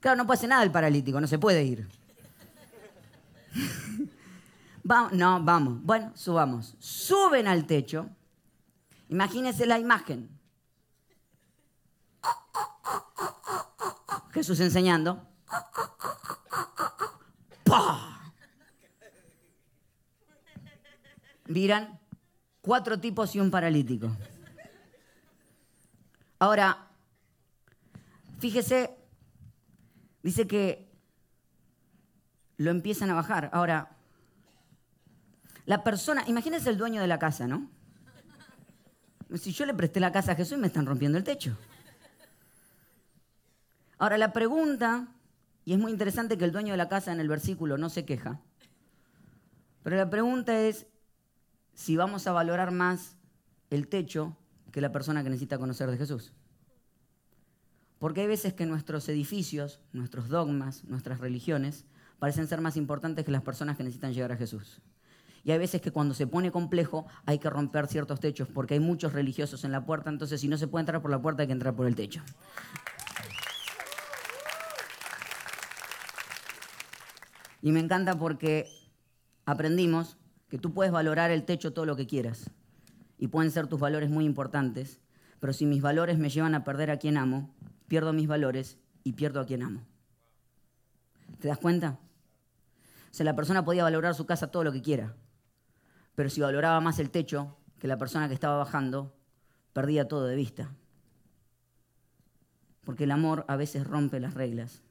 Claro, 0.00 0.16
no 0.16 0.26
puede 0.26 0.38
hacer 0.38 0.48
nada 0.48 0.62
el 0.62 0.70
paralítico, 0.70 1.20
no 1.20 1.26
se 1.26 1.38
puede 1.38 1.62
ir. 1.62 1.88
Vamos, 4.88 5.12
no, 5.14 5.42
vamos. 5.42 5.82
Bueno, 5.82 6.12
subamos. 6.14 6.76
Suben 6.78 7.48
al 7.48 7.66
techo. 7.66 8.08
Imagínense 9.08 9.66
la 9.66 9.80
imagen. 9.80 10.30
Jesús 14.30 14.60
enseñando. 14.60 15.26
¡Pah! 17.64 18.32
Miran, 21.46 21.98
cuatro 22.60 23.00
tipos 23.00 23.34
y 23.34 23.40
un 23.40 23.50
paralítico. 23.50 24.16
Ahora, 26.38 26.90
fíjese, 28.38 28.96
dice 30.22 30.46
que 30.46 30.88
lo 32.58 32.70
empiezan 32.70 33.10
a 33.10 33.14
bajar. 33.14 33.50
Ahora, 33.52 33.95
la 35.66 35.82
persona, 35.82 36.24
imagínense 36.26 36.70
el 36.70 36.78
dueño 36.78 37.00
de 37.00 37.08
la 37.08 37.18
casa, 37.18 37.46
¿no? 37.46 37.68
Si 39.34 39.52
yo 39.52 39.66
le 39.66 39.74
presté 39.74 39.98
la 39.98 40.12
casa 40.12 40.32
a 40.32 40.36
Jesús, 40.36 40.56
me 40.58 40.68
están 40.68 40.86
rompiendo 40.86 41.18
el 41.18 41.24
techo. 41.24 41.56
Ahora, 43.98 44.16
la 44.16 44.32
pregunta, 44.32 45.08
y 45.64 45.72
es 45.72 45.78
muy 45.78 45.90
interesante 45.90 46.38
que 46.38 46.44
el 46.44 46.52
dueño 46.52 46.72
de 46.72 46.76
la 46.76 46.88
casa 46.88 47.12
en 47.12 47.18
el 47.18 47.28
versículo 47.28 47.76
no 47.76 47.88
se 47.88 48.04
queja, 48.04 48.40
Pero 49.82 49.96
la 49.96 50.10
pregunta 50.10 50.58
es 50.60 50.86
si 51.74 51.96
vamos 51.96 52.26
a 52.26 52.32
valorar 52.32 52.70
más 52.70 53.16
el 53.70 53.88
techo 53.88 54.36
que 54.72 54.80
la 54.80 54.92
persona 54.92 55.22
que 55.22 55.30
necesita 55.30 55.58
conocer 55.58 55.90
de 55.90 55.96
Jesús. 55.96 56.32
Porque 57.98 58.22
hay 58.22 58.26
veces 58.26 58.54
que 58.54 58.66
nuestros 58.66 59.08
edificios, 59.08 59.80
nuestros 59.92 60.28
dogmas, 60.28 60.84
nuestras 60.84 61.20
religiones 61.20 61.84
parecen 62.18 62.46
ser 62.46 62.60
más 62.60 62.76
importantes 62.76 63.24
que 63.24 63.30
las 63.30 63.42
personas 63.42 63.76
que 63.76 63.84
necesitan 63.84 64.12
llegar 64.12 64.32
a 64.32 64.36
Jesús. 64.36 64.80
Y 65.46 65.52
hay 65.52 65.58
veces 65.58 65.80
que 65.80 65.92
cuando 65.92 66.12
se 66.12 66.26
pone 66.26 66.50
complejo 66.50 67.06
hay 67.24 67.38
que 67.38 67.48
romper 67.48 67.86
ciertos 67.86 68.18
techos 68.18 68.48
porque 68.48 68.74
hay 68.74 68.80
muchos 68.80 69.12
religiosos 69.12 69.62
en 69.62 69.70
la 69.70 69.86
puerta, 69.86 70.10
entonces 70.10 70.40
si 70.40 70.48
no 70.48 70.58
se 70.58 70.66
puede 70.66 70.80
entrar 70.80 71.00
por 71.00 71.12
la 71.12 71.22
puerta 71.22 71.42
hay 71.42 71.46
que 71.46 71.52
entrar 71.52 71.76
por 71.76 71.86
el 71.86 71.94
techo. 71.94 72.20
Y 77.62 77.70
me 77.70 77.78
encanta 77.78 78.18
porque 78.18 78.68
aprendimos 79.44 80.16
que 80.48 80.58
tú 80.58 80.74
puedes 80.74 80.92
valorar 80.92 81.30
el 81.30 81.44
techo 81.44 81.72
todo 81.72 81.86
lo 81.86 81.94
que 81.94 82.08
quieras 82.08 82.50
y 83.16 83.28
pueden 83.28 83.52
ser 83.52 83.68
tus 83.68 83.78
valores 83.78 84.10
muy 84.10 84.24
importantes, 84.24 84.98
pero 85.38 85.52
si 85.52 85.64
mis 85.64 85.80
valores 85.80 86.18
me 86.18 86.28
llevan 86.28 86.56
a 86.56 86.64
perder 86.64 86.90
a 86.90 86.98
quien 86.98 87.16
amo, 87.16 87.54
pierdo 87.86 88.12
mis 88.12 88.26
valores 88.26 88.78
y 89.04 89.12
pierdo 89.12 89.38
a 89.38 89.46
quien 89.46 89.62
amo. 89.62 89.86
¿Te 91.38 91.46
das 91.46 91.58
cuenta? 91.58 92.00
O 93.12 93.14
sea, 93.14 93.22
la 93.22 93.36
persona 93.36 93.64
podía 93.64 93.84
valorar 93.84 94.16
su 94.16 94.26
casa 94.26 94.48
todo 94.48 94.64
lo 94.64 94.72
que 94.72 94.82
quiera, 94.82 95.14
pero 96.16 96.30
si 96.30 96.40
valoraba 96.40 96.80
más 96.80 96.98
el 96.98 97.10
techo 97.10 97.56
que 97.78 97.86
la 97.86 97.98
persona 97.98 98.26
que 98.26 98.34
estaba 98.34 98.56
bajando, 98.56 99.14
perdía 99.72 100.08
todo 100.08 100.26
de 100.26 100.34
vista. 100.34 100.74
Porque 102.84 103.04
el 103.04 103.10
amor 103.10 103.44
a 103.46 103.56
veces 103.56 103.86
rompe 103.86 104.18
las 104.18 104.34
reglas. 104.34 104.82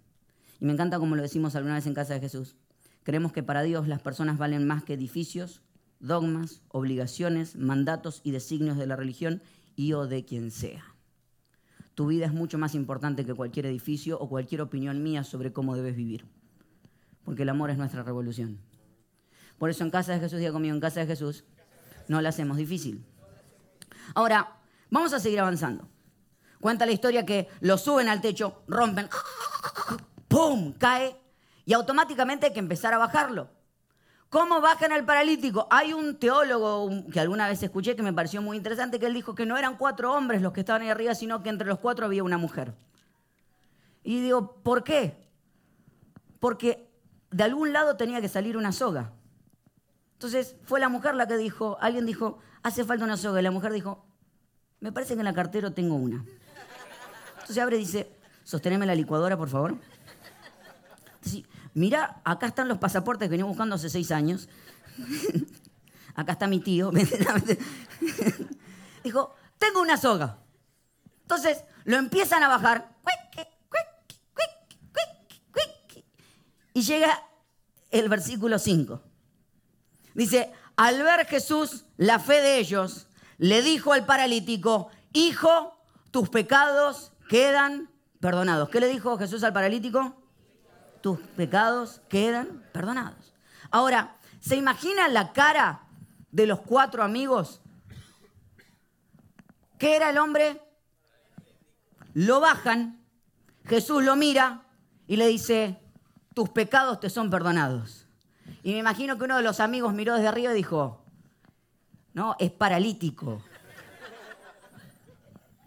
Y 0.61 0.65
me 0.65 0.73
encanta 0.73 0.99
como 0.99 1.15
lo 1.15 1.23
decimos 1.23 1.55
alguna 1.55 1.75
vez 1.75 1.87
en 1.87 1.95
casa 1.95 2.13
de 2.13 2.19
Jesús. 2.19 2.55
Creemos 3.03 3.33
que 3.33 3.43
para 3.43 3.63
Dios 3.63 3.87
las 3.87 4.01
personas 4.01 4.37
valen 4.37 4.67
más 4.67 4.83
que 4.83 4.93
edificios, 4.93 5.63
dogmas, 5.99 6.61
obligaciones, 6.69 7.55
mandatos 7.55 8.21
y 8.23 8.31
designios 8.31 8.77
de 8.77 8.85
la 8.85 8.95
religión 8.95 9.41
y 9.75 9.93
o 9.93 10.07
de 10.07 10.25
quien 10.25 10.51
sea. 10.51 10.95
Tu 11.95 12.05
vida 12.07 12.25
es 12.25 12.33
mucho 12.33 12.57
más 12.57 12.75
importante 12.75 13.25
que 13.25 13.33
cualquier 13.33 13.65
edificio 13.65 14.19
o 14.19 14.29
cualquier 14.29 14.61
opinión 14.61 15.01
mía 15.01 15.23
sobre 15.23 15.53
cómo 15.53 15.75
debes 15.75 15.95
vivir. 15.95 16.25
Porque 17.23 17.43
el 17.43 17.49
amor 17.49 17.71
es 17.71 17.77
nuestra 17.77 18.03
revolución. 18.03 18.59
Por 19.57 19.69
eso 19.69 19.83
en 19.83 19.91
casa 19.91 20.13
de 20.13 20.19
Jesús, 20.19 20.39
diga 20.39 20.51
conmigo, 20.51 20.75
en 20.75 20.81
casa 20.81 20.99
de 20.99 21.07
Jesús, 21.07 21.43
no 22.07 22.21
la 22.21 22.29
hacemos 22.29 22.57
difícil. 22.57 23.05
Ahora, 24.13 24.57
vamos 24.89 25.13
a 25.13 25.19
seguir 25.19 25.39
avanzando. 25.39 25.87
Cuenta 26.59 26.85
la 26.85 26.91
historia 26.91 27.25
que 27.25 27.49
lo 27.61 27.77
suben 27.77 28.09
al 28.09 28.21
techo, 28.21 28.63
rompen, 28.67 29.07
¡pum! 30.27 30.73
cae 30.73 31.15
y 31.65 31.73
automáticamente 31.73 32.47
hay 32.47 32.53
que 32.53 32.59
empezar 32.59 32.93
a 32.93 32.97
bajarlo. 32.97 33.49
¿Cómo 34.29 34.59
bajan 34.59 34.91
al 34.91 35.05
paralítico? 35.05 35.67
Hay 35.69 35.93
un 35.93 36.17
teólogo 36.17 36.89
que 37.11 37.19
alguna 37.19 37.47
vez 37.47 37.61
escuché 37.63 37.95
que 37.95 38.03
me 38.03 38.13
pareció 38.13 38.41
muy 38.41 38.57
interesante, 38.57 38.99
que 38.99 39.05
él 39.05 39.13
dijo 39.13 39.33
que 39.33 39.45
no 39.45 39.57
eran 39.57 39.77
cuatro 39.77 40.13
hombres 40.13 40.41
los 40.41 40.51
que 40.51 40.59
estaban 40.61 40.81
ahí 40.81 40.89
arriba, 40.89 41.15
sino 41.15 41.41
que 41.41 41.49
entre 41.49 41.67
los 41.67 41.79
cuatro 41.79 42.05
había 42.05 42.23
una 42.23 42.37
mujer. 42.37 42.73
Y 44.03 44.21
digo, 44.21 44.55
¿por 44.61 44.83
qué? 44.83 45.15
Porque 46.39 46.91
de 47.31 47.43
algún 47.43 47.73
lado 47.73 47.95
tenía 47.95 48.21
que 48.21 48.27
salir 48.27 48.57
una 48.57 48.71
soga. 48.71 49.13
Entonces 50.15 50.55
fue 50.63 50.79
la 50.79 50.89
mujer 50.89 51.15
la 51.15 51.27
que 51.27 51.37
dijo, 51.37 51.77
alguien 51.79 52.05
dijo, 52.05 52.39
hace 52.63 52.83
falta 52.83 53.05
una 53.05 53.17
soga. 53.17 53.39
Y 53.39 53.43
la 53.43 53.51
mujer 53.51 53.71
dijo, 53.71 54.05
me 54.79 54.91
parece 54.91 55.13
que 55.13 55.19
en 55.19 55.25
la 55.25 55.33
cartera 55.33 55.71
tengo 55.71 55.95
una. 55.95 56.25
Entonces 57.33 57.57
abre 57.59 57.77
y 57.77 57.79
dice, 57.79 58.11
sosteneme 58.43 58.85
la 58.85 58.95
licuadora, 58.95 59.37
por 59.37 59.49
favor. 59.49 59.75
Entonces, 61.15 61.43
mira, 61.73 62.21
acá 62.23 62.47
están 62.47 62.67
los 62.67 62.77
pasaportes 62.77 63.27
que 63.27 63.31
venía 63.31 63.45
buscando 63.45 63.75
hace 63.75 63.89
seis 63.89 64.11
años. 64.11 64.49
acá 66.15 66.31
está 66.31 66.47
mi 66.47 66.59
tío. 66.59 66.91
Dijo, 69.03 69.35
tengo 69.59 69.81
una 69.81 69.97
soga. 69.97 70.39
Entonces 71.21 71.63
lo 71.83 71.97
empiezan 71.97 72.41
a 72.43 72.47
bajar. 72.47 72.95
Y 76.75 76.81
llega 76.81 77.23
el 77.89 78.09
versículo 78.09 78.59
5. 78.59 79.01
Dice, 80.15 80.51
al 80.75 81.03
ver 81.03 81.27
Jesús 81.27 81.85
la 81.97 82.17
fe 82.17 82.41
de 82.41 82.57
ellos, 82.57 83.07
le 83.37 83.61
dijo 83.61 83.93
al 83.93 84.05
paralítico, 84.05 84.89
hijo, 85.13 85.77
tus 86.09 86.29
pecados 86.29 87.11
quedan 87.29 87.91
perdonados. 88.19 88.69
¿Qué 88.69 88.79
le 88.79 88.87
dijo 88.87 89.17
Jesús 89.17 89.43
al 89.43 89.53
paralítico? 89.53 90.25
tus 91.05 91.19
pecados 91.19 92.01
quedan 92.09 92.63
perdonados. 92.73 93.35
Ahora, 93.69 94.15
¿se 94.39 94.55
imagina 94.55 95.07
la 95.07 95.33
cara 95.33 95.83
de 96.31 96.47
los 96.47 96.61
cuatro 96.61 97.03
amigos? 97.03 97.61
¿Qué 99.77 99.95
era 99.95 100.09
el 100.09 100.17
hombre? 100.17 100.63
Lo 102.15 102.39
bajan, 102.39 103.05
Jesús 103.65 104.03
lo 104.03 104.15
mira 104.15 104.63
y 105.05 105.17
le 105.17 105.27
dice, 105.27 105.79
tus 106.33 106.49
pecados 106.49 106.99
te 106.99 107.11
son 107.11 107.29
perdonados. 107.29 108.04
Y 108.65 108.71
me 108.71 108.79
imagino 108.79 109.15
que 109.15 109.25
uno 109.25 109.37
de 109.37 109.43
los 109.43 109.59
amigos 109.59 109.93
miró 109.93 110.15
desde 110.15 110.27
arriba 110.27 110.51
y 110.51 110.55
dijo, 110.55 111.05
no, 112.15 112.35
es 112.39 112.49
paralítico. 112.49 113.43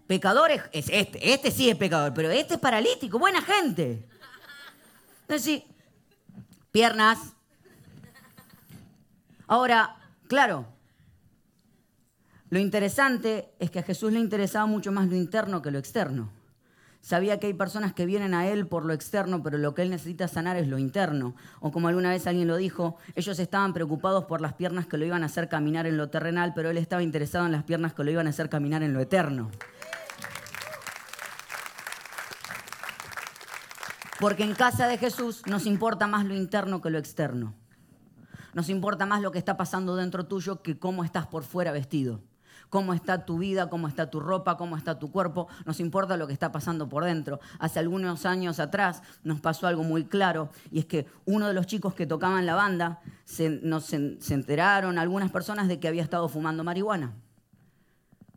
Pecador 0.09 0.50
es, 0.50 0.64
este, 0.73 1.33
este 1.33 1.52
sí 1.52 1.71
es 1.71 1.76
pecador, 1.76 2.12
pero 2.12 2.28
este 2.28 2.55
es 2.55 2.61
paralítico, 2.61 3.21
buena 3.21 3.40
gente. 3.40 4.05
Entonces, 5.21 5.62
piernas. 6.73 7.21
Ahora, 9.47 9.97
claro, 10.26 10.67
lo 12.50 12.59
interesante 12.59 13.55
es 13.61 13.71
que 13.71 13.78
a 13.78 13.85
Jesús 13.85 14.12
le 14.12 14.19
interesaba 14.19 14.67
mucho 14.67 14.90
más 14.90 15.07
lo 15.07 15.14
interno 15.14 15.62
que 15.62 15.71
lo 15.71 15.78
externo. 15.78 16.33
Sabía 17.00 17.38
que 17.38 17.47
hay 17.47 17.55
personas 17.55 17.93
que 17.93 18.07
vienen 18.07 18.35
a 18.35 18.49
Él 18.49 18.67
por 18.67 18.85
lo 18.85 18.93
externo, 18.93 19.43
pero 19.43 19.57
lo 19.57 19.75
que 19.75 19.83
Él 19.83 19.90
necesita 19.90 20.28
sanar 20.28 20.57
es 20.57 20.69
lo 20.69 20.78
interno. 20.78 21.35
O 21.61 21.71
como 21.71 21.88
alguna 21.88 22.11
vez 22.11 22.26
alguien 22.26 22.49
lo 22.49 22.57
dijo, 22.57 22.97
ellos 23.14 23.38
estaban 23.38 23.73
preocupados 23.73 24.25
por 24.25 24.40
las 24.40 24.55
piernas 24.55 24.87
que 24.87 24.99
lo 24.99 25.07
iban 25.07 25.23
a 25.23 25.26
hacer 25.26 25.49
caminar 25.49 25.87
en 25.87 25.97
lo 25.97 26.11
terrenal, 26.11 26.52
pero 26.55 26.71
Él 26.71 26.76
estaba 26.76 27.02
interesado 27.02 27.47
en 27.47 27.52
las 27.52 27.64
piernas 27.64 27.95
que 27.95 28.05
lo 28.05 28.11
iban 28.11 28.26
a 28.26 28.31
hacer 28.31 28.49
caminar 28.49 28.83
en 28.83 28.93
lo 28.93 29.00
eterno. 29.00 29.50
Porque 34.21 34.43
en 34.43 34.55
casa 34.55 34.88
de 34.88 34.99
Jesús 34.99 35.43
nos 35.47 35.64
importa 35.64 36.09
más 36.09 36.26
lo 36.26 36.35
interno 36.35 36.83
que 36.83 36.90
lo 36.90 36.99
externo. 36.99 37.55
Nos 38.52 38.69
importa 38.69 39.07
más 39.07 39.23
lo 39.23 39.31
que 39.31 39.38
está 39.38 39.57
pasando 39.57 39.95
dentro 39.95 40.26
tuyo 40.26 40.62
que 40.62 40.78
cómo 40.78 41.05
estás 41.05 41.28
por 41.28 41.45
fuera 41.45 41.71
vestido. 41.71 42.21
Cómo 42.70 42.92
está 42.94 43.25
tu 43.25 43.38
vida, 43.38 43.70
cómo 43.70 43.88
está 43.88 44.10
tu 44.10 44.20
ropa, 44.20 44.56
cómo 44.56 44.76
está 44.76 44.98
tu 44.98 45.10
cuerpo. 45.10 45.48
Nos 45.64 45.80
importa 45.80 46.16
lo 46.16 46.26
que 46.26 46.32
está 46.32 46.52
pasando 46.52 46.88
por 46.88 47.04
dentro. 47.04 47.40
Hace 47.58 47.78
algunos 47.78 48.26
años 48.26 48.60
atrás 48.60 49.02
nos 49.25 49.40
pasó 49.40 49.66
algo 49.66 49.84
muy 49.84 50.04
claro 50.04 50.50
y 50.70 50.80
es 50.80 50.84
que 50.84 51.06
uno 51.25 51.48
de 51.48 51.54
los 51.54 51.66
chicos 51.66 51.94
que 51.94 52.06
tocaban 52.06 52.46
la 52.46 52.54
banda 52.54 53.00
se, 53.25 53.60
se 53.80 54.34
enteraron 54.34 54.98
algunas 54.98 55.30
personas 55.30 55.68
de 55.68 55.80
que 55.80 55.88
había 55.88 56.02
estado 56.02 56.28
fumando 56.28 56.64
marihuana. 56.64 57.14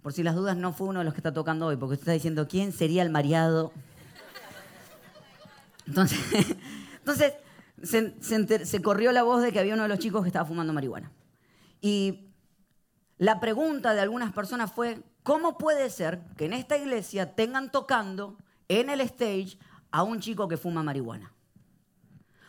Por 0.02 0.14
si 0.14 0.24
las 0.24 0.36
dudas, 0.36 0.58
no 0.58 0.74
fue 0.74 0.88
uno 0.88 1.00
de 1.00 1.06
los 1.06 1.14
que 1.14 1.20
está 1.20 1.32
tocando 1.32 1.68
hoy, 1.68 1.78
porque 1.78 1.94
usted 1.94 2.04
está 2.04 2.14
diciendo, 2.14 2.48
¿quién 2.48 2.72
sería 2.72 3.04
el 3.04 3.12
mareado? 3.12 3.72
Entonces, 5.86 6.20
entonces 7.00 7.34
se, 7.84 8.82
corrió 8.82 9.12
la 9.12 9.24
voz 9.24 9.44
de 9.44 9.52
que 9.52 9.60
había 9.60 9.74
uno 9.74 9.84
de 9.84 9.90
los 9.90 10.00
chicos 10.00 10.24
que 10.24 10.30
estaba 10.30 10.46
fumando 10.46 10.74
marihuana. 10.74 11.12
Y 11.82 12.31
la 13.22 13.40
pregunta 13.40 13.94
de 13.94 14.02
algunas 14.02 14.34
personas 14.34 14.72
fue, 14.72 15.04
¿cómo 15.22 15.60
puede 15.60 15.92
ser 15.92 16.22
que 16.38 16.46
en 16.46 16.54
esta 16.54 16.76
iglesia 16.76 17.36
tengan 17.36 17.72
tocando 17.72 18.36
en 18.68 18.90
el 18.90 19.00
stage 19.02 19.60
a 19.92 20.02
un 20.02 20.20
chico 20.20 20.48
que 20.48 20.58
fuma 20.58 20.82
marihuana? 20.82 21.32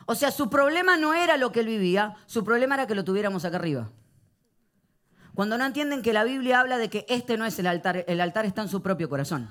O 0.06 0.14
sea, 0.14 0.30
su 0.30 0.48
problema 0.48 0.96
no 0.96 1.12
era 1.12 1.36
lo 1.36 1.52
que 1.52 1.60
él 1.60 1.66
vivía, 1.66 2.14
su 2.24 2.42
problema 2.42 2.76
era 2.76 2.86
que 2.86 2.94
lo 2.94 3.04
tuviéramos 3.04 3.44
acá 3.44 3.58
arriba. 3.58 3.90
Cuando 5.34 5.58
no 5.58 5.66
entienden 5.66 6.00
que 6.00 6.14
la 6.14 6.24
Biblia 6.24 6.60
habla 6.60 6.78
de 6.78 6.88
que 6.88 7.04
este 7.10 7.36
no 7.36 7.44
es 7.44 7.58
el 7.58 7.66
altar, 7.66 8.06
el 8.08 8.22
altar 8.22 8.46
está 8.46 8.62
en 8.62 8.68
su 8.68 8.80
propio 8.80 9.10
corazón. 9.10 9.50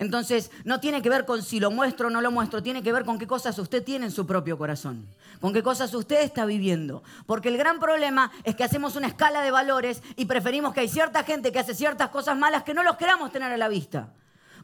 Entonces, 0.00 0.50
no 0.64 0.80
tiene 0.80 1.02
que 1.02 1.10
ver 1.10 1.26
con 1.26 1.42
si 1.42 1.60
lo 1.60 1.70
muestro 1.70 2.06
o 2.06 2.10
no 2.10 2.22
lo 2.22 2.30
muestro, 2.30 2.62
tiene 2.62 2.82
que 2.82 2.90
ver 2.90 3.04
con 3.04 3.18
qué 3.18 3.26
cosas 3.26 3.58
usted 3.58 3.84
tiene 3.84 4.06
en 4.06 4.10
su 4.10 4.26
propio 4.26 4.56
corazón, 4.56 5.06
con 5.42 5.52
qué 5.52 5.62
cosas 5.62 5.92
usted 5.92 6.22
está 6.22 6.46
viviendo. 6.46 7.02
Porque 7.26 7.50
el 7.50 7.58
gran 7.58 7.78
problema 7.78 8.32
es 8.42 8.56
que 8.56 8.64
hacemos 8.64 8.96
una 8.96 9.08
escala 9.08 9.42
de 9.42 9.50
valores 9.50 10.02
y 10.16 10.24
preferimos 10.24 10.72
que 10.72 10.80
hay 10.80 10.88
cierta 10.88 11.22
gente 11.22 11.52
que 11.52 11.58
hace 11.58 11.74
ciertas 11.74 12.08
cosas 12.08 12.34
malas 12.38 12.62
que 12.62 12.72
no 12.72 12.82
los 12.82 12.96
queramos 12.96 13.30
tener 13.30 13.52
a 13.52 13.58
la 13.58 13.68
vista. 13.68 14.14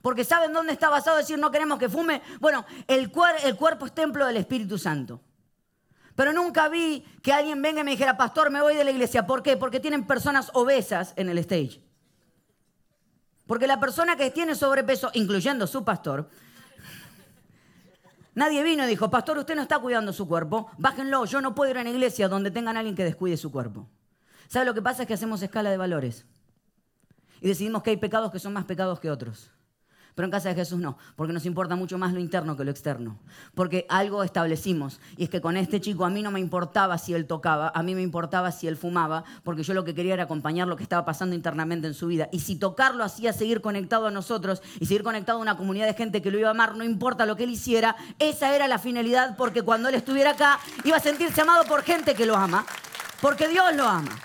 Porque 0.00 0.24
¿saben 0.24 0.54
dónde 0.54 0.72
está 0.72 0.88
basado 0.88 1.18
decir 1.18 1.38
no 1.38 1.50
queremos 1.50 1.78
que 1.78 1.90
fume? 1.90 2.22
Bueno, 2.40 2.64
el, 2.88 3.12
el 3.44 3.56
cuerpo 3.56 3.84
es 3.84 3.94
templo 3.94 4.26
del 4.26 4.38
Espíritu 4.38 4.78
Santo. 4.78 5.20
Pero 6.14 6.32
nunca 6.32 6.70
vi 6.70 7.04
que 7.22 7.34
alguien 7.34 7.60
venga 7.60 7.82
y 7.82 7.84
me 7.84 7.90
dijera, 7.90 8.16
pastor, 8.16 8.50
me 8.50 8.62
voy 8.62 8.74
de 8.74 8.84
la 8.84 8.90
iglesia. 8.90 9.26
¿Por 9.26 9.42
qué? 9.42 9.58
Porque 9.58 9.80
tienen 9.80 10.06
personas 10.06 10.50
obesas 10.54 11.12
en 11.16 11.28
el 11.28 11.36
stage. 11.36 11.85
Porque 13.46 13.66
la 13.66 13.78
persona 13.78 14.16
que 14.16 14.30
tiene 14.30 14.54
sobrepeso, 14.54 15.10
incluyendo 15.14 15.66
su 15.66 15.84
pastor, 15.84 16.28
Nadie 18.36 18.62
vino 18.62 18.84
y 18.84 18.86
dijo, 18.86 19.10
pastor, 19.10 19.38
usted 19.38 19.56
no 19.56 19.62
está 19.62 19.78
cuidando 19.78 20.12
su 20.12 20.28
cuerpo, 20.28 20.70
bájenlo, 20.76 21.24
yo 21.24 21.40
no 21.40 21.54
puedo 21.54 21.70
ir 21.70 21.78
a 21.78 21.80
una 21.80 21.88
iglesia 21.88 22.28
donde 22.28 22.50
tengan 22.50 22.76
a 22.76 22.80
alguien 22.80 22.94
que 22.94 23.02
descuide 23.02 23.38
su 23.38 23.50
cuerpo. 23.50 23.88
¿Sabe 24.46 24.66
lo 24.66 24.74
que 24.74 24.82
pasa? 24.82 25.02
Es 25.02 25.08
que 25.08 25.14
hacemos 25.14 25.40
escala 25.40 25.70
de 25.70 25.78
valores. 25.78 26.26
Y 27.40 27.48
decidimos 27.48 27.82
que 27.82 27.90
hay 27.90 27.96
pecados 27.96 28.30
que 28.30 28.38
son 28.38 28.52
más 28.52 28.66
pecados 28.66 29.00
que 29.00 29.10
otros. 29.10 29.50
Pero 30.16 30.24
en 30.24 30.32
casa 30.32 30.48
de 30.48 30.54
Jesús 30.54 30.78
no, 30.78 30.96
porque 31.14 31.34
nos 31.34 31.44
importa 31.44 31.76
mucho 31.76 31.98
más 31.98 32.14
lo 32.14 32.20
interno 32.20 32.56
que 32.56 32.64
lo 32.64 32.70
externo. 32.70 33.18
Porque 33.54 33.84
algo 33.90 34.22
establecimos, 34.22 34.98
y 35.18 35.24
es 35.24 35.28
que 35.28 35.42
con 35.42 35.58
este 35.58 35.78
chico 35.78 36.06
a 36.06 36.10
mí 36.10 36.22
no 36.22 36.30
me 36.30 36.40
importaba 36.40 36.96
si 36.96 37.12
él 37.12 37.26
tocaba, 37.26 37.70
a 37.74 37.82
mí 37.82 37.94
me 37.94 38.00
importaba 38.00 38.50
si 38.50 38.66
él 38.66 38.78
fumaba, 38.78 39.24
porque 39.44 39.62
yo 39.62 39.74
lo 39.74 39.84
que 39.84 39.94
quería 39.94 40.14
era 40.14 40.22
acompañar 40.22 40.68
lo 40.68 40.76
que 40.78 40.84
estaba 40.84 41.04
pasando 41.04 41.36
internamente 41.36 41.86
en 41.86 41.92
su 41.92 42.06
vida. 42.06 42.30
Y 42.32 42.40
si 42.40 42.56
tocarlo 42.56 43.04
hacía 43.04 43.34
seguir 43.34 43.60
conectado 43.60 44.06
a 44.06 44.10
nosotros 44.10 44.62
y 44.80 44.86
seguir 44.86 45.02
conectado 45.02 45.38
a 45.38 45.42
una 45.42 45.58
comunidad 45.58 45.86
de 45.86 45.92
gente 45.92 46.22
que 46.22 46.30
lo 46.30 46.38
iba 46.38 46.48
a 46.48 46.52
amar, 46.52 46.76
no 46.76 46.82
importa 46.82 47.26
lo 47.26 47.36
que 47.36 47.44
él 47.44 47.50
hiciera, 47.50 47.94
esa 48.18 48.56
era 48.56 48.68
la 48.68 48.78
finalidad, 48.78 49.36
porque 49.36 49.60
cuando 49.60 49.90
él 49.90 49.96
estuviera 49.96 50.30
acá 50.30 50.58
iba 50.84 50.96
a 50.96 51.00
sentirse 51.00 51.42
amado 51.42 51.64
por 51.64 51.82
gente 51.82 52.14
que 52.14 52.24
lo 52.24 52.36
ama, 52.36 52.64
porque 53.20 53.48
Dios 53.48 53.76
lo 53.76 53.86
ama. 53.86 54.18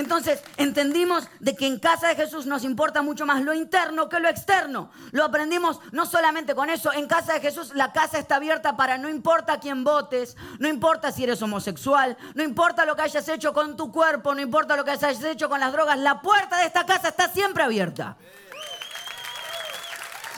Entonces 0.00 0.42
entendimos 0.56 1.28
de 1.40 1.54
que 1.54 1.66
en 1.66 1.78
casa 1.78 2.08
de 2.08 2.16
Jesús 2.16 2.46
nos 2.46 2.64
importa 2.64 3.02
mucho 3.02 3.26
más 3.26 3.42
lo 3.42 3.52
interno 3.52 4.08
que 4.08 4.18
lo 4.18 4.30
externo. 4.30 4.90
Lo 5.10 5.24
aprendimos 5.24 5.78
no 5.92 6.06
solamente 6.06 6.54
con 6.54 6.70
eso, 6.70 6.90
en 6.90 7.06
casa 7.06 7.34
de 7.34 7.40
Jesús 7.40 7.72
la 7.74 7.92
casa 7.92 8.18
está 8.18 8.36
abierta 8.36 8.78
para 8.78 8.96
no 8.96 9.10
importa 9.10 9.60
quién 9.60 9.84
votes, 9.84 10.38
no 10.58 10.68
importa 10.68 11.12
si 11.12 11.24
eres 11.24 11.42
homosexual, 11.42 12.16
no 12.34 12.42
importa 12.42 12.86
lo 12.86 12.96
que 12.96 13.02
hayas 13.02 13.28
hecho 13.28 13.52
con 13.52 13.76
tu 13.76 13.92
cuerpo, 13.92 14.34
no 14.34 14.40
importa 14.40 14.74
lo 14.74 14.86
que 14.86 14.92
hayas 14.92 15.22
hecho 15.22 15.50
con 15.50 15.60
las 15.60 15.70
drogas, 15.70 15.98
la 15.98 16.22
puerta 16.22 16.56
de 16.56 16.64
esta 16.64 16.86
casa 16.86 17.08
está 17.08 17.28
siempre 17.28 17.62
abierta. 17.62 18.16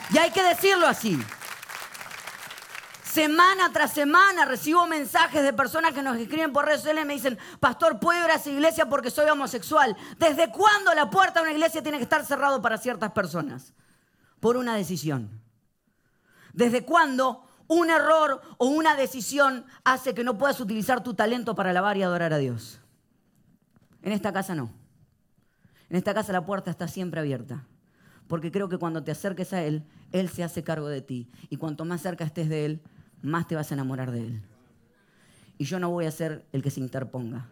Y 0.09 0.17
hay 0.17 0.31
que 0.31 0.43
decirlo 0.43 0.87
así. 0.87 1.17
Semana 3.13 3.71
tras 3.71 3.93
semana 3.93 4.43
recibo 4.43 4.87
mensajes 4.87 5.43
de 5.43 5.53
personas 5.53 5.93
que 5.93 6.01
nos 6.01 6.17
escriben 6.17 6.51
por 6.51 6.65
redes 6.65 6.79
sociales 6.79 7.03
y 7.03 7.07
me 7.07 7.13
dicen, 7.13 7.37
pastor, 7.59 7.99
¿puedo 7.99 8.25
ir 8.25 8.31
a 8.31 8.37
esa 8.37 8.49
iglesia 8.49 8.89
porque 8.89 9.11
soy 9.11 9.29
homosexual? 9.29 9.95
¿Desde 10.17 10.51
cuándo 10.51 10.91
la 10.95 11.11
puerta 11.11 11.39
de 11.39 11.43
una 11.43 11.51
iglesia 11.51 11.83
tiene 11.83 11.99
que 11.99 12.05
estar 12.05 12.25
cerrada 12.25 12.59
para 12.59 12.79
ciertas 12.79 13.11
personas? 13.11 13.75
Por 14.39 14.57
una 14.57 14.75
decisión. 14.75 15.29
¿Desde 16.53 16.85
cuándo 16.85 17.45
un 17.67 17.91
error 17.91 18.41
o 18.57 18.65
una 18.65 18.95
decisión 18.95 19.63
hace 19.83 20.15
que 20.15 20.23
no 20.23 20.39
puedas 20.39 20.59
utilizar 20.59 21.03
tu 21.03 21.13
talento 21.13 21.53
para 21.53 21.69
alabar 21.69 21.95
y 21.97 22.01
adorar 22.01 22.33
a 22.33 22.39
Dios? 22.39 22.81
En 24.01 24.11
esta 24.11 24.33
casa 24.33 24.55
no. 24.55 24.71
En 25.87 25.97
esta 25.97 26.15
casa 26.15 26.33
la 26.33 26.47
puerta 26.47 26.71
está 26.71 26.87
siempre 26.87 27.19
abierta. 27.19 27.63
Porque 28.27 28.51
creo 28.51 28.69
que 28.69 28.79
cuando 28.79 29.03
te 29.03 29.11
acerques 29.11 29.53
a 29.53 29.61
Él, 29.61 29.85
Él 30.11 30.29
se 30.29 30.43
hace 30.43 30.63
cargo 30.63 30.87
de 30.87 31.03
ti. 31.03 31.29
Y 31.51 31.57
cuanto 31.57 31.85
más 31.85 32.01
cerca 32.01 32.23
estés 32.23 32.49
de 32.49 32.65
Él, 32.65 32.81
más 33.23 33.47
te 33.47 33.55
vas 33.55 33.71
a 33.71 33.73
enamorar 33.73 34.11
de 34.11 34.19
Él. 34.19 34.41
Y 35.57 35.65
yo 35.65 35.79
no 35.79 35.89
voy 35.89 36.05
a 36.05 36.11
ser 36.11 36.45
el 36.51 36.61
que 36.61 36.69
se 36.69 36.79
interponga. 36.79 37.47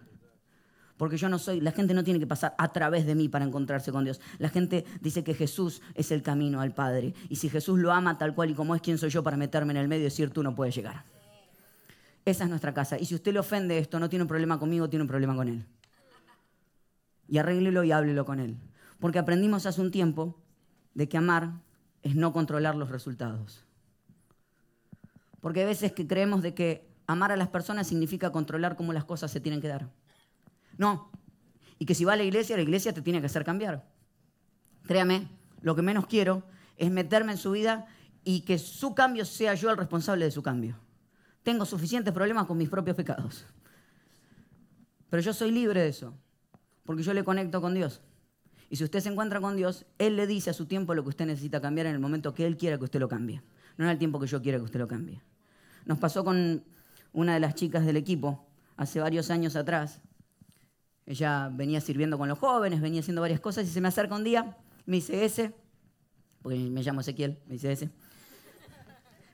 Porque 0.98 1.18
yo 1.18 1.30
no 1.30 1.40
soy, 1.40 1.62
la 1.62 1.72
gente 1.72 1.96
no 1.96 2.04
tiene 2.04 2.20
que 2.20 2.28
pasar 2.28 2.54
a 2.60 2.72
través 2.72 3.08
de 3.08 3.16
mí 3.16 3.28
para 3.28 3.44
encontrarse 3.44 3.92
con 3.92 4.04
Dios. 4.04 4.22
La 4.38 4.50
gente 4.50 4.86
dice 5.00 5.24
que 5.24 5.34
Jesús 5.34 5.82
es 5.96 6.12
el 6.12 6.22
camino 6.22 6.62
al 6.62 6.76
Padre. 6.76 7.16
Y 7.28 7.38
si 7.38 7.50
Jesús 7.50 7.80
lo 7.80 7.92
ama 7.92 8.20
tal 8.20 8.36
cual 8.36 8.52
y 8.52 8.54
como 8.54 8.76
es, 8.76 8.82
¿quién 8.82 9.00
soy 9.00 9.10
yo 9.10 9.24
para 9.24 9.36
meterme 9.36 9.72
en 9.72 9.78
el 9.78 9.88
medio 9.88 10.02
y 10.02 10.04
decir 10.04 10.30
tú 10.30 10.44
no 10.44 10.54
puedes 10.54 10.76
llegar? 10.76 11.06
Esa 12.24 12.44
es 12.44 12.50
nuestra 12.52 12.74
casa. 12.74 13.00
Y 13.00 13.06
si 13.06 13.16
usted 13.16 13.34
le 13.34 13.40
ofende 13.40 13.80
esto, 13.80 14.00
no 14.00 14.10
tiene 14.10 14.24
un 14.24 14.28
problema 14.30 14.60
conmigo, 14.60 14.90
tiene 14.90 15.02
un 15.02 15.08
problema 15.08 15.36
con 15.36 15.48
Él. 15.48 15.66
Y 17.28 17.40
arréglelo 17.40 17.84
y 17.84 17.92
háblelo 17.92 18.26
con 18.26 18.40
Él. 18.40 18.58
Porque 19.00 19.18
aprendimos 19.18 19.66
hace 19.66 19.82
un 19.82 19.90
tiempo 19.90 20.40
de 20.94 21.10
que 21.10 21.18
amar 21.18 21.54
es 22.04 22.16
no 22.16 22.34
controlar 22.34 22.76
los 22.76 22.90
resultados. 22.90 23.66
Porque 25.42 25.62
hay 25.62 25.66
veces 25.66 25.92
que 25.92 26.08
creemos 26.08 26.42
de 26.42 26.54
que 26.54 26.88
amar 27.08 27.32
a 27.32 27.36
las 27.36 27.50
personas 27.50 27.88
significa 27.88 28.32
controlar 28.32 28.76
cómo 28.76 28.94
las 28.94 29.06
cosas 29.06 29.32
se 29.32 29.42
tienen 29.42 29.60
que 29.60 29.68
dar. 29.68 29.90
No. 30.78 31.12
Y 31.78 31.86
que 31.86 31.96
si 31.96 32.06
va 32.06 32.14
a 32.14 32.16
la 32.16 32.24
iglesia, 32.24 32.56
la 32.56 32.62
iglesia 32.62 32.94
te 32.94 33.02
tiene 33.02 33.20
que 33.20 33.26
hacer 33.26 33.44
cambiar. 33.44 33.86
Créame, 34.84 35.28
lo 35.62 35.76
que 35.76 35.82
menos 35.82 36.08
quiero 36.08 36.44
es 36.78 36.92
meterme 36.92 37.34
en 37.34 37.38
su 37.38 37.52
vida 37.52 37.86
y 38.24 38.42
que 38.42 38.58
su 38.58 38.94
cambio 38.94 39.26
sea 39.26 39.56
yo 39.56 39.70
el 39.72 39.78
responsable 39.78 40.26
de 40.26 40.32
su 40.32 40.44
cambio. 40.44 40.78
Tengo 41.44 41.66
suficientes 41.66 42.14
problemas 42.14 42.46
con 42.46 42.58
mis 42.58 42.70
propios 42.70 42.96
pecados. 42.96 43.46
Pero 45.10 45.22
yo 45.22 45.34
soy 45.34 45.52
libre 45.52 45.82
de 45.82 45.90
eso, 45.90 46.14
porque 46.86 47.04
yo 47.04 47.14
le 47.14 47.24
conecto 47.24 47.62
con 47.62 47.74
Dios. 47.74 48.02
Y 48.70 48.78
si 48.78 48.84
usted 48.84 49.02
se 49.02 49.10
encuentra 49.10 49.42
con 49.42 49.58
Dios, 49.58 49.86
Él 49.98 50.16
le 50.16 50.28
dice 50.28 50.52
a 50.52 50.54
su 50.54 50.66
tiempo 50.66 50.94
lo 50.94 51.04
que 51.04 51.10
usted 51.10 51.26
necesita 51.26 51.60
cambiar 51.60 51.88
en 51.88 51.94
el 51.94 52.00
momento 52.00 52.34
que 52.34 52.46
Él 52.46 52.58
quiera 52.58 52.78
que 52.78 52.86
usted 52.86 53.00
lo 53.00 53.10
cambie. 53.10 53.42
No 53.78 53.86
en 53.86 53.92
el 53.92 53.98
tiempo 53.98 54.20
que 54.20 54.28
yo 54.28 54.42
quiera 54.42 54.58
que 54.58 54.64
usted 54.64 54.80
lo 54.80 54.88
cambie. 54.88 55.22
Nos 55.86 55.98
pasó 55.98 56.24
con 56.24 56.64
una 57.14 57.34
de 57.34 57.40
las 57.40 57.56
chicas 57.56 57.86
del 57.86 57.98
equipo 57.98 58.46
hace 58.78 59.00
varios 59.00 59.30
años 59.30 59.56
atrás. 59.56 60.02
Ella 61.06 61.50
venía 61.52 61.82
sirviendo 61.82 62.18
con 62.18 62.30
los 62.30 62.40
jóvenes, 62.40 62.82
venía 62.82 63.02
haciendo 63.02 63.22
varias 63.22 63.40
cosas 63.40 63.66
y 63.66 63.70
se 63.70 63.82
me 63.82 63.88
acerca 63.88 64.16
un 64.16 64.24
día, 64.24 64.58
me 64.86 64.98
dice 64.98 65.26
ese, 65.26 65.54
porque 66.42 66.58
me 66.58 66.82
llamo 66.84 67.02
Ezequiel, 67.02 67.40
me 67.48 67.54
dice 67.54 67.72
ese. 67.72 67.90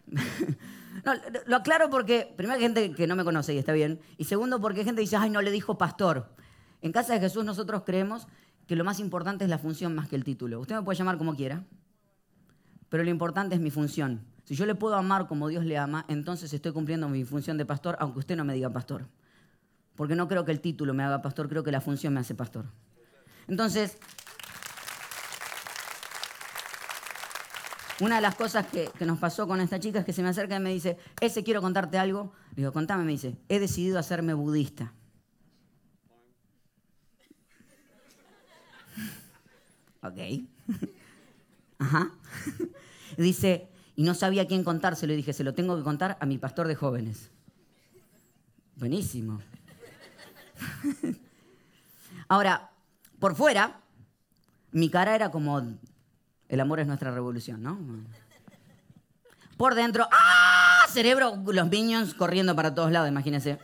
lo 1.46 1.56
aclaro 1.56 1.90
porque, 1.90 2.34
primero, 2.36 2.58
hay 2.58 2.64
gente 2.64 2.92
que 2.94 3.08
no 3.08 3.16
me 3.16 3.24
conoce 3.24 3.54
y 3.54 3.58
está 3.58 3.74
bien, 3.74 4.00
y 4.18 4.26
segundo, 4.26 4.60
porque 4.60 4.80
hay 4.80 4.86
gente 4.86 5.00
que 5.00 5.04
dice, 5.04 5.18
ay, 5.18 5.30
no 5.30 5.42
le 5.42 5.52
dijo 5.52 5.78
pastor. 5.78 6.34
En 6.82 6.92
casa 6.92 7.14
de 7.14 7.20
Jesús 7.20 7.44
nosotros 7.44 7.84
creemos 7.86 8.28
que 8.68 8.76
lo 8.76 8.84
más 8.84 9.00
importante 9.00 9.44
es 9.44 9.50
la 9.50 9.58
función 9.58 9.96
más 9.96 10.08
que 10.08 10.16
el 10.16 10.24
título. 10.24 10.60
Usted 10.60 10.76
me 10.76 10.84
puede 10.84 10.98
llamar 10.98 11.18
como 11.18 11.36
quiera, 11.36 11.64
pero 12.90 13.04
lo 13.04 13.10
importante 13.10 13.56
es 13.56 13.62
mi 13.62 13.72
función. 13.72 14.22
Si 14.48 14.56
yo 14.56 14.66
le 14.66 14.76
puedo 14.76 14.96
amar 14.96 15.28
como 15.28 15.50
Dios 15.50 15.66
le 15.66 15.78
ama, 15.78 16.06
entonces 16.08 16.54
estoy 16.54 16.72
cumpliendo 16.72 17.10
mi 17.10 17.26
función 17.26 17.58
de 17.58 17.66
pastor, 17.66 17.98
aunque 18.00 18.20
usted 18.20 18.38
no 18.38 18.46
me 18.46 18.54
diga 18.54 18.70
pastor. 18.70 19.06
Porque 19.98 20.16
no 20.16 20.30
creo 20.30 20.46
que 20.46 20.54
el 20.54 20.62
título 20.62 20.94
me 20.94 21.04
haga 21.04 21.22
pastor, 21.22 21.50
creo 21.50 21.66
que 21.66 21.72
la 21.72 21.82
función 21.82 22.14
me 22.14 22.22
hace 22.22 22.34
pastor. 22.34 22.64
Entonces, 23.50 23.98
una 28.00 28.16
de 28.16 28.22
las 28.22 28.36
cosas 28.36 28.66
que, 28.68 28.90
nos 29.06 29.20
pasó 29.20 29.50
con 29.50 29.60
esta 29.60 29.82
chica 29.82 30.00
es 30.00 30.06
que 30.06 30.14
se 30.14 30.24
me 30.24 30.30
acerca 30.30 30.56
y 30.56 30.60
me 30.62 30.72
dice, 30.72 30.98
ese 31.20 31.44
quiero 31.44 31.62
contarte 31.62 31.98
algo. 31.98 32.32
Le 32.52 32.62
digo, 32.62 32.72
contame, 32.72 33.04
me 33.04 33.12
dice, 33.12 33.36
he 33.50 33.60
decidido 33.60 34.00
hacerme 34.00 34.34
budista. 34.34 34.94
ok. 40.04 40.20
Ajá. 41.80 42.12
dice, 43.18 43.68
y 43.98 44.04
no 44.04 44.14
sabía 44.14 44.44
a 44.44 44.46
quién 44.46 44.64
contárselo 44.64 45.12
y 45.12 45.16
dije, 45.16 45.34
se 45.34 45.44
lo 45.44 45.56
tengo 45.56 45.76
que 45.76 45.84
contar 45.84 46.18
a 46.22 46.26
mi 46.28 46.38
pastor 46.38 46.68
de 46.68 46.76
jóvenes. 46.76 47.32
Buenísimo. 48.76 49.42
Ahora, 52.28 52.70
por 53.20 53.36
fuera, 53.36 53.82
mi 54.72 54.92
cara 54.92 55.16
era 55.16 55.32
como, 55.32 55.64
el 56.48 56.60
amor 56.60 56.80
es 56.80 56.86
nuestra 56.86 57.10
revolución, 57.10 57.64
¿no? 57.64 57.80
Por 59.58 59.74
dentro, 59.74 60.08
¡ah! 60.12 60.86
Cerebro, 60.90 61.42
los 61.48 61.68
minions 61.68 62.14
corriendo 62.14 62.56
para 62.56 62.76
todos 62.76 62.92
lados, 62.92 63.10
imagínense. 63.10 63.58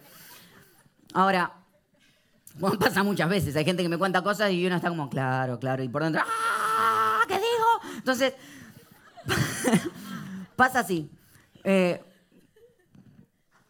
Ahora, 1.13 1.53
pasa 2.79 3.03
muchas 3.03 3.29
veces, 3.29 3.55
hay 3.55 3.65
gente 3.65 3.83
que 3.83 3.89
me 3.89 3.99
cuenta 3.99 4.23
cosas 4.23 4.49
y 4.51 4.65
uno 4.65 4.77
está 4.77 4.89
como, 4.89 5.11
claro, 5.11 5.59
claro, 5.59 5.83
y 5.83 5.89
por 5.89 6.01
dentro, 6.01 6.23
¡ah! 6.25 7.21
¿Qué 7.27 7.35
digo? 7.35 7.97
Entonces, 7.97 8.33
Pasa 10.55 10.79
así. 10.79 11.09
Eh, 11.63 12.03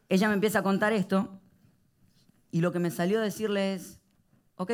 ella 0.10 0.28
me 0.28 0.34
empieza 0.34 0.60
a 0.60 0.64
contar 0.64 0.94
esto 0.94 1.40
y 2.52 2.62
lo 2.62 2.72
que 2.72 2.80
me 2.80 2.92
salió 2.92 3.20
a 3.20 3.24
decirle 3.24 3.74
es, 3.74 4.00
ok, 4.58 4.72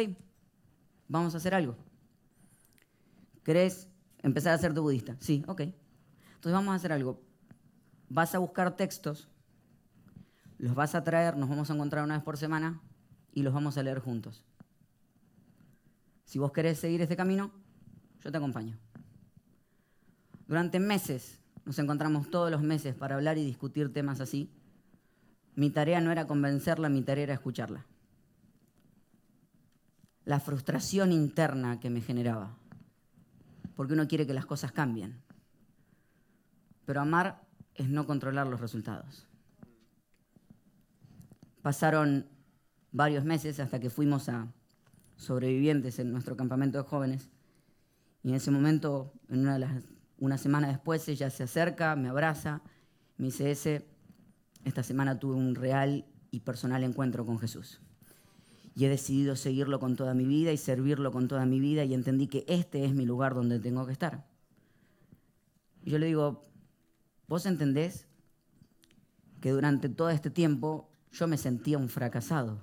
vamos 1.08 1.34
a 1.34 1.38
hacer 1.38 1.56
algo. 1.56 1.78
¿Querés 3.44 3.88
empezar 4.22 4.54
a 4.54 4.58
ser 4.58 4.74
tu 4.74 4.82
budista? 4.82 5.16
Sí, 5.20 5.44
ok. 5.48 5.62
Entonces 5.62 6.54
vamos 6.54 6.74
a 6.74 6.76
hacer 6.76 6.92
algo. 6.92 7.22
Vas 8.10 8.36
a 8.36 8.40
buscar 8.40 8.76
textos, 8.76 9.30
los 10.58 10.76
vas 10.76 10.96
a 10.96 11.04
traer, 11.04 11.38
nos 11.38 11.48
vamos 11.48 11.70
a 11.70 11.74
encontrar 11.74 12.04
una 12.04 12.16
vez 12.16 12.24
por 12.24 12.38
semana 12.38 12.82
y 13.34 13.44
los 13.44 13.54
vamos 13.54 13.78
a 13.78 13.84
leer 13.84 14.00
juntos. 14.00 14.44
Si 16.26 16.38
vos 16.38 16.52
querés 16.52 16.80
seguir 16.80 17.02
este 17.02 17.16
camino, 17.16 17.52
yo 18.20 18.32
te 18.32 18.38
acompaño. 18.38 18.78
Durante 20.48 20.80
meses 20.80 21.39
nos 21.70 21.78
encontramos 21.78 22.32
todos 22.32 22.50
los 22.50 22.64
meses 22.64 22.96
para 22.96 23.14
hablar 23.14 23.38
y 23.38 23.46
discutir 23.46 23.94
temas 23.94 24.22
así. 24.22 24.52
Mi 25.54 25.70
tarea 25.70 26.02
no 26.02 26.12
era 26.12 26.26
convencerla, 26.26 26.90
mi 26.90 27.04
tarea 27.04 27.26
era 27.26 27.34
escucharla. 27.36 27.86
La 30.26 30.40
frustración 30.40 31.12
interna 31.12 31.80
que 31.80 31.92
me 31.92 32.02
generaba, 32.02 32.58
porque 33.76 33.94
uno 33.94 34.08
quiere 34.08 34.26
que 34.26 34.34
las 34.34 34.48
cosas 34.48 34.72
cambien. 34.72 35.22
Pero 36.88 37.02
amar 37.02 37.46
es 37.76 37.88
no 37.88 38.08
controlar 38.08 38.48
los 38.48 38.60
resultados. 38.60 39.28
Pasaron 41.62 42.26
varios 42.92 43.26
meses 43.26 43.60
hasta 43.60 43.80
que 43.80 43.92
fuimos 43.92 44.28
a 44.28 44.52
sobrevivientes 45.18 46.00
en 46.00 46.12
nuestro 46.12 46.36
campamento 46.36 46.80
de 46.80 46.90
jóvenes. 46.90 47.30
Y 48.24 48.30
en 48.30 48.36
ese 48.38 48.50
momento, 48.50 49.14
en 49.30 49.42
una 49.42 49.54
de 49.54 49.60
las 49.60 49.84
una 50.20 50.38
semana 50.38 50.68
después 50.68 51.08
ella 51.08 51.30
se 51.30 51.44
acerca, 51.44 51.96
me 51.96 52.10
abraza 52.10 52.62
Me 53.18 53.28
dice, 53.28 53.52
ese, 53.52 53.86
esta 54.66 54.84
semana 54.84 55.20
tuve 55.20 55.36
un 55.36 55.56
real 55.56 56.06
y 56.32 56.42
personal 56.42 56.84
encuentro 56.84 57.26
con 57.26 57.40
Jesús. 57.40 57.80
Y 58.76 58.86
he 58.86 58.90
decidido 58.90 59.36
seguirlo 59.36 59.80
con 59.80 59.96
toda 59.96 60.14
mi 60.14 60.26
vida 60.26 60.52
y 60.52 60.58
servirlo 60.58 61.12
con 61.12 61.28
toda 61.28 61.46
mi 61.46 61.60
vida 61.60 61.84
y 61.84 61.94
entendí 61.94 62.28
que 62.28 62.46
este 62.48 62.86
es 62.86 62.94
mi 62.94 63.06
lugar 63.06 63.34
donde 63.34 63.60
tengo 63.60 63.86
que 63.86 63.92
estar. 63.92 64.26
Y 65.84 65.92
yo 65.92 65.98
le 65.98 66.06
digo, 66.06 66.46
¿vos 67.28 67.46
entendés 67.46 68.08
que 69.42 69.52
durante 69.52 69.90
todo 69.90 70.10
este 70.10 70.30
tiempo 70.30 70.90
yo 71.12 71.28
me 71.28 71.38
sentía 71.38 71.78
un 71.78 71.90
fracasado? 71.90 72.62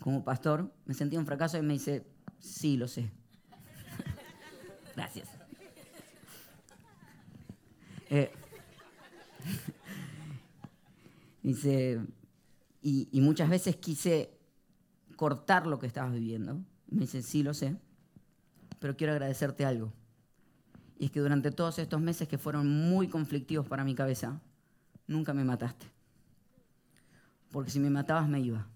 Como 0.00 0.24
pastor, 0.24 0.72
me 0.84 0.94
sentía 0.94 1.18
un 1.18 1.26
fracaso 1.26 1.58
y 1.58 1.62
me 1.62 1.74
dice, 1.74 2.06
sí, 2.38 2.76
lo 2.76 2.88
sé. 2.88 3.10
Gracias. 4.96 5.37
Eh, 8.10 8.32
dice, 11.42 12.00
y, 12.82 13.08
y 13.12 13.20
muchas 13.20 13.48
veces 13.48 13.76
quise 13.76 14.30
cortar 15.16 15.66
lo 15.66 15.78
que 15.78 15.86
estabas 15.86 16.12
viviendo. 16.12 16.60
Me 16.88 17.00
dice, 17.00 17.22
sí, 17.22 17.42
lo 17.42 17.52
sé, 17.54 17.76
pero 18.78 18.96
quiero 18.96 19.12
agradecerte 19.12 19.64
algo. 19.64 19.92
Y 20.98 21.06
es 21.06 21.10
que 21.10 21.20
durante 21.20 21.50
todos 21.50 21.78
estos 21.78 22.00
meses 22.00 22.28
que 22.28 22.38
fueron 22.38 22.68
muy 22.68 23.08
conflictivos 23.08 23.66
para 23.66 23.84
mi 23.84 23.94
cabeza, 23.94 24.40
nunca 25.06 25.32
me 25.32 25.44
mataste. 25.44 25.86
Porque 27.50 27.70
si 27.70 27.78
me 27.78 27.90
matabas 27.90 28.28
me 28.28 28.40
iba. 28.40 28.66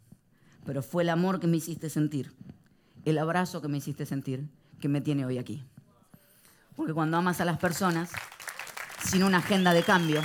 Pero 0.65 0.83
fue 0.83 1.03
el 1.03 1.09
amor 1.09 1.41
que 1.41 1.47
me 1.47 1.57
hiciste 1.57 1.91
sentir, 1.91 2.33
el 3.05 3.19
abrazo 3.19 3.61
que 3.61 3.69
me 3.69 3.79
hiciste 3.79 4.07
sentir, 4.07 4.49
que 4.81 4.89
me 4.89 5.01
tiene 5.01 5.25
hoy 5.25 5.39
aquí. 5.39 5.65
Porque 6.77 6.95
cuando 6.95 7.17
amas 7.17 7.41
a 7.41 7.45
las 7.45 7.59
personas, 7.59 8.13
sin 9.05 9.23
una 9.23 9.39
agenda 9.39 9.73
de 9.73 9.83
cambio, 9.83 10.21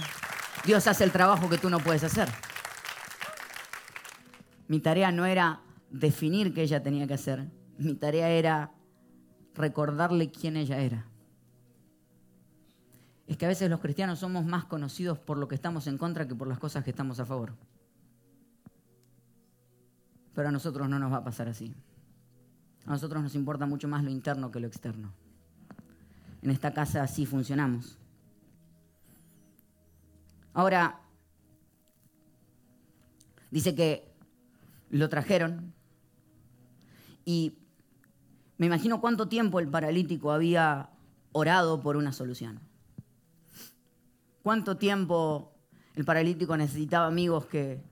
Dios 0.65 0.87
hace 0.87 1.03
el 1.03 1.11
trabajo 1.11 1.49
que 1.49 1.57
tú 1.57 1.69
no 1.69 1.79
puedes 1.79 2.03
hacer. 2.03 2.29
Mi 4.67 4.79
tarea 4.79 5.11
no 5.11 5.25
era 5.25 5.61
definir 5.89 6.53
qué 6.53 6.63
ella 6.63 6.83
tenía 6.83 7.07
que 7.07 7.13
hacer, 7.13 7.47
mi 7.77 7.95
tarea 7.95 8.29
era 8.29 8.71
recordarle 9.55 10.29
quién 10.29 10.57
ella 10.57 10.79
era. 10.79 11.05
Es 13.27 13.37
que 13.37 13.45
a 13.45 13.49
veces 13.49 13.69
los 13.69 13.81
cristianos 13.81 14.19
somos 14.19 14.45
más 14.45 14.65
conocidos 14.65 15.19
por 15.19 15.37
lo 15.37 15.47
que 15.47 15.55
estamos 15.55 15.87
en 15.87 15.97
contra 15.97 16.27
que 16.27 16.35
por 16.35 16.47
las 16.47 16.59
cosas 16.59 16.83
que 16.83 16.91
estamos 16.91 17.19
a 17.19 17.25
favor. 17.25 17.53
Pero 20.33 20.49
a 20.49 20.51
nosotros 20.51 20.87
no 20.87 20.97
nos 20.97 21.11
va 21.11 21.17
a 21.17 21.23
pasar 21.23 21.49
así. 21.49 21.75
A 22.85 22.91
nosotros 22.91 23.21
nos 23.21 23.35
importa 23.35 23.65
mucho 23.65 23.87
más 23.87 24.03
lo 24.03 24.09
interno 24.09 24.49
que 24.49 24.61
lo 24.61 24.67
externo. 24.67 25.11
En 26.41 26.51
esta 26.51 26.73
casa 26.73 27.03
así 27.03 27.25
funcionamos. 27.25 27.97
Ahora, 30.57 30.99
dice 33.51 33.75
que 33.75 34.11
lo 34.89 35.07
trajeron 35.07 35.71
y 37.25 37.59
me 38.57 38.65
imagino 38.65 38.99
cuánto 38.99 39.27
tiempo 39.27 39.59
el 39.59 39.67
paralítico 39.67 40.31
había 40.31 40.89
orado 41.31 41.79
por 41.79 41.95
una 41.95 42.11
solución. 42.11 42.59
Cuánto 44.41 44.77
tiempo 44.77 45.53
el 45.93 46.05
paralítico 46.05 46.57
necesitaba 46.57 47.05
amigos 47.05 47.45
que 47.45 47.83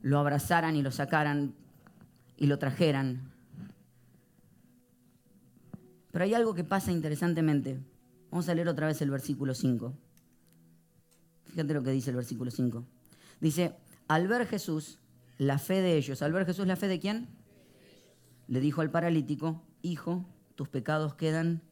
lo 0.00 0.18
abrazaran 0.18 0.74
y 0.74 0.82
lo 0.82 0.90
sacaran 0.90 1.54
y 2.36 2.48
lo 2.48 2.58
trajeran. 2.58 3.30
Pero 6.10 6.24
hay 6.24 6.34
algo 6.34 6.52
que 6.52 6.64
pasa 6.64 6.90
interesantemente. 6.90 7.78
Vamos 8.32 8.48
a 8.48 8.56
leer 8.56 8.66
otra 8.66 8.88
vez 8.88 9.00
el 9.02 9.10
versículo 9.12 9.54
5. 9.54 9.94
Fíjate 11.52 11.74
lo 11.74 11.82
que 11.82 11.90
dice 11.90 12.10
el 12.10 12.16
versículo 12.16 12.50
5. 12.50 12.82
Dice, 13.40 13.76
al 14.08 14.26
ver 14.26 14.46
Jesús 14.46 14.98
la 15.36 15.58
fe 15.58 15.82
de 15.82 15.98
ellos, 15.98 16.22
al 16.22 16.32
ver 16.32 16.46
Jesús 16.46 16.66
la 16.66 16.76
fe 16.76 16.88
de 16.88 16.98
quién? 16.98 17.28
Le 18.48 18.58
dijo 18.60 18.80
al 18.80 18.90
paralítico, 18.90 19.62
hijo, 19.82 20.24
tus 20.54 20.68
pecados 20.68 21.14
quedan 21.14 21.62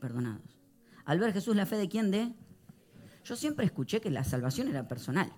perdonados. 0.00 0.56
Al 1.04 1.18
ver 1.18 1.32
Jesús 1.32 1.56
la 1.56 1.66
fe 1.66 1.76
de 1.76 1.88
quién? 1.88 2.12
De... 2.12 2.32
Yo 3.24 3.34
siempre 3.34 3.66
escuché 3.66 4.00
que 4.00 4.10
la 4.10 4.22
salvación 4.22 4.68
era 4.68 4.86
personal, 4.86 5.32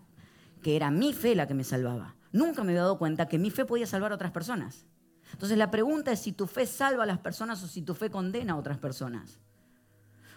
que 0.62 0.76
era 0.76 0.90
mi 0.90 1.14
fe 1.14 1.34
la 1.34 1.46
que 1.46 1.54
me 1.54 1.64
salvaba. 1.64 2.16
Nunca 2.32 2.64
me 2.64 2.72
había 2.72 2.82
dado 2.82 2.98
cuenta 2.98 3.28
que 3.28 3.38
mi 3.38 3.50
fe 3.50 3.64
podía 3.64 3.86
salvar 3.86 4.12
a 4.12 4.16
otras 4.16 4.32
personas. 4.32 4.84
Entonces 5.32 5.56
la 5.56 5.70
pregunta 5.70 6.12
es 6.12 6.20
si 6.20 6.32
tu 6.32 6.46
fe 6.46 6.66
salva 6.66 7.04
a 7.04 7.06
las 7.06 7.18
personas 7.18 7.62
o 7.62 7.66
si 7.66 7.80
tu 7.80 7.94
fe 7.94 8.10
condena 8.10 8.52
a 8.52 8.56
otras 8.56 8.78
personas. 8.78 9.40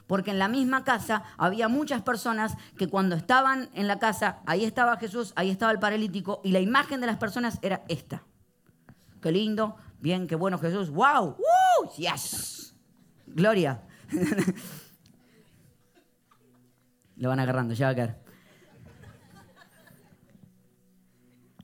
Porque 0.09 0.31
en 0.31 0.39
la 0.39 0.47
misma 0.47 0.83
casa 0.83 1.21
había 1.37 1.67
muchas 1.67 2.01
personas 2.01 2.57
que 2.75 2.87
cuando 2.87 3.15
estaban 3.15 3.69
en 3.75 3.87
la 3.87 3.99
casa, 3.99 4.39
ahí 4.47 4.65
estaba 4.65 4.97
Jesús, 4.97 5.33
ahí 5.35 5.51
estaba 5.51 5.71
el 5.71 5.77
paralítico, 5.77 6.41
y 6.43 6.51
la 6.51 6.59
imagen 6.59 6.99
de 6.99 7.05
las 7.05 7.17
personas 7.17 7.59
era 7.61 7.83
esta. 7.89 8.23
Qué 9.21 9.31
lindo, 9.31 9.75
bien, 9.99 10.25
qué 10.25 10.33
bueno 10.33 10.57
Jesús, 10.57 10.89
wow, 10.89 11.37
¡Woo! 11.37 11.91
yes, 11.95 12.75
gloria. 13.27 13.83
Lo 17.17 17.29
van 17.29 17.39
agarrando, 17.39 17.75
ya 17.75 17.85
va 17.85 17.91
a 17.91 17.95
caer. 17.95 18.19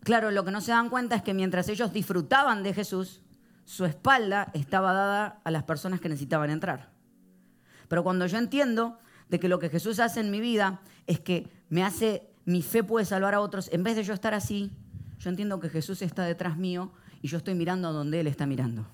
Claro, 0.04 0.30
lo 0.30 0.46
que 0.46 0.52
no 0.52 0.62
se 0.62 0.70
dan 0.70 0.90
cuenta 0.90 1.16
es 1.16 1.24
que 1.24 1.34
mientras 1.34 1.68
ellos 1.68 1.92
disfrutaban 1.92 2.62
de 2.62 2.76
Jesús, 2.76 3.24
su 3.64 3.86
espalda 3.86 4.52
estaba 4.54 4.94
dada 4.94 5.42
a 5.44 5.50
las 5.50 5.64
personas 5.64 6.00
que 6.00 6.10
necesitaban 6.10 6.52
entrar. 6.52 6.94
Pero 7.88 8.04
cuando 8.04 8.26
yo 8.28 8.38
entiendo 8.38 8.98
de 9.30 9.40
que 9.40 9.50
lo 9.50 9.60
que 9.60 9.70
Jesús 9.70 10.00
hace 10.00 10.20
en 10.20 10.32
mi 10.32 10.40
vida 10.40 10.82
es 11.08 11.20
que 11.20 11.48
me 11.70 11.84
hace, 11.84 12.30
mi 12.46 12.62
fe 12.62 12.84
puede 12.84 13.06
salvar 13.06 13.34
a 13.34 13.40
otros, 13.40 13.70
en 13.72 13.84
vez 13.84 13.96
de 13.96 14.04
yo 14.04 14.14
estar 14.14 14.34
así, 14.34 14.72
yo 15.20 15.30
entiendo 15.30 15.60
que 15.60 15.70
Jesús 15.70 16.02
está 16.02 16.24
detrás 16.24 16.58
mío 16.58 16.92
y 17.22 17.28
yo 17.28 17.38
estoy 17.38 17.56
mirando 17.56 17.88
a 17.88 17.92
donde 17.92 18.20
Él 18.20 18.28
está 18.28 18.46
mirando. 18.46 18.86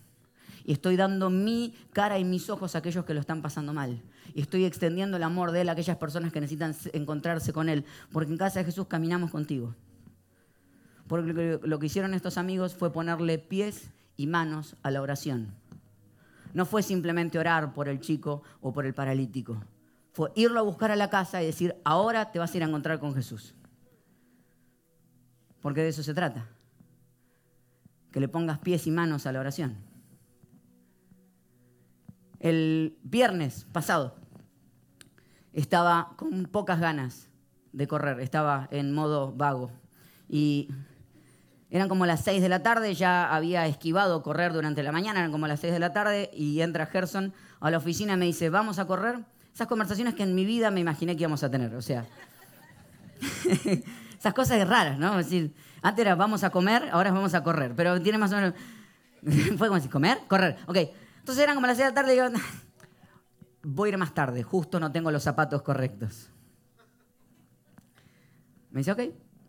Y 0.64 0.74
estoy 0.74 0.96
dando 0.96 1.30
mi 1.30 1.76
cara 1.92 2.20
y 2.20 2.24
mis 2.24 2.50
ojos 2.50 2.76
a 2.76 2.80
aquellos 2.80 3.06
que 3.06 3.14
lo 3.14 3.20
están 3.20 3.42
pasando 3.42 3.74
mal. 3.74 4.02
Y 4.34 4.42
estoy 4.42 4.66
extendiendo 4.66 5.18
el 5.18 5.24
amor 5.24 5.52
de 5.52 5.62
Él 5.62 5.70
a 5.70 5.72
aquellas 5.74 5.98
personas 5.98 6.32
que 6.32 6.40
necesitan 6.40 6.76
encontrarse 6.94 7.52
con 7.52 7.68
Él. 7.68 7.84
Porque 8.12 8.32
en 8.32 8.38
casa 8.38 8.60
de 8.60 8.66
Jesús 8.66 8.88
caminamos 8.88 9.32
contigo. 9.32 9.76
Porque 11.08 11.60
lo 11.64 11.80
que 11.80 11.86
hicieron 11.88 12.14
estos 12.14 12.38
amigos 12.38 12.76
fue 12.76 12.94
ponerle 12.94 13.40
pies 13.40 13.90
y 14.16 14.28
manos 14.28 14.76
a 14.84 14.92
la 14.92 15.02
oración. 15.02 15.54
No 16.54 16.66
fue 16.66 16.84
simplemente 16.84 17.40
orar 17.40 17.74
por 17.74 17.88
el 17.88 18.00
chico 18.00 18.44
o 18.62 18.72
por 18.74 18.86
el 18.86 18.94
paralítico. 18.94 19.64
Fue 20.14 20.32
irlo 20.36 20.60
a 20.60 20.64
buscar 20.64 20.92
a 20.92 20.96
la 20.96 21.10
casa 21.10 21.42
y 21.42 21.46
decir, 21.46 21.76
ahora 21.84 22.32
te 22.32 22.40
vas 22.40 22.54
a 22.54 22.58
ir 22.58 22.64
a 22.64 22.68
encontrar 22.68 23.00
con 23.00 23.14
Jesús. 23.14 23.56
Porque 25.62 25.82
de 25.82 25.90
eso 25.90 26.04
se 26.04 26.14
trata. 26.14 26.48
Que 28.12 28.20
le 28.20 28.28
pongas 28.28 28.60
pies 28.60 28.88
y 28.88 28.92
manos 28.92 29.26
a 29.26 29.32
la 29.32 29.40
oración. 29.40 29.78
El 32.40 32.98
viernes 33.04 33.66
pasado 33.72 34.16
estaba 35.54 36.14
con 36.18 36.46
pocas 36.46 36.80
ganas 36.80 37.30
de 37.72 37.88
correr, 37.88 38.20
estaba 38.20 38.68
en 38.72 38.94
modo 38.94 39.32
vago. 39.32 39.72
Y 40.28 40.70
eran 41.72 41.88
como 41.88 42.06
las 42.06 42.22
6 42.26 42.42
de 42.42 42.50
la 42.50 42.62
tarde, 42.62 42.94
ya 42.94 43.34
había 43.34 43.66
esquivado 43.66 44.22
correr 44.22 44.52
durante 44.52 44.84
la 44.84 44.92
mañana, 44.92 45.22
eran 45.22 45.32
como 45.32 45.48
las 45.48 45.62
6 45.62 45.72
de 45.72 45.80
la 45.80 45.94
tarde 45.94 46.30
y 46.34 46.60
entra 46.60 46.86
Gerson 46.86 47.34
a 47.62 47.72
la 47.72 47.78
oficina 47.78 48.14
y 48.14 48.18
me 48.18 48.26
dice, 48.26 48.50
vamos 48.50 48.78
a 48.78 48.86
correr. 48.86 49.20
Esas 49.54 49.68
conversaciones 49.68 50.14
que 50.14 50.24
en 50.24 50.36
mi 50.36 50.44
vida 50.44 50.70
me 50.70 50.82
imaginé 50.82 51.16
que 51.16 51.22
íbamos 51.22 51.44
a 51.44 51.50
tener, 51.50 51.74
o 51.74 51.82
sea, 51.82 52.06
esas 54.20 54.34
cosas 54.34 54.68
raras, 54.68 55.00
¿no? 55.00 55.16
Decir, 55.16 55.54
antes 55.82 56.02
era 56.02 56.16
vamos 56.16 56.44
a 56.44 56.50
comer, 56.50 56.90
ahora 56.92 57.12
vamos 57.12 57.34
a 57.34 57.44
correr, 57.44 57.74
pero 57.74 58.02
tiene 58.02 58.18
más 58.18 58.34
o 58.34 58.36
menos, 58.36 58.54
fue 59.58 59.68
como 59.68 59.76
decir, 59.76 59.90
comer, 59.92 60.20
correr, 60.28 60.58
ok. 60.68 60.78
Entonces 61.20 61.42
eran 61.42 61.56
como 61.56 61.68
las 61.68 61.78
6 61.78 61.88
de 61.88 61.92
la 61.92 61.96
tarde 61.96 62.16
y 62.16 62.20
voy 63.64 63.88
a 63.88 63.92
ir 63.94 63.98
más 63.98 64.14
tarde, 64.14 64.44
justo 64.44 64.78
no 64.78 64.92
tengo 64.92 65.10
los 65.10 65.24
zapatos 65.24 65.62
correctos. 65.62 66.30
Me 68.72 68.80
dice, 68.80 68.92
ok, 68.92 69.02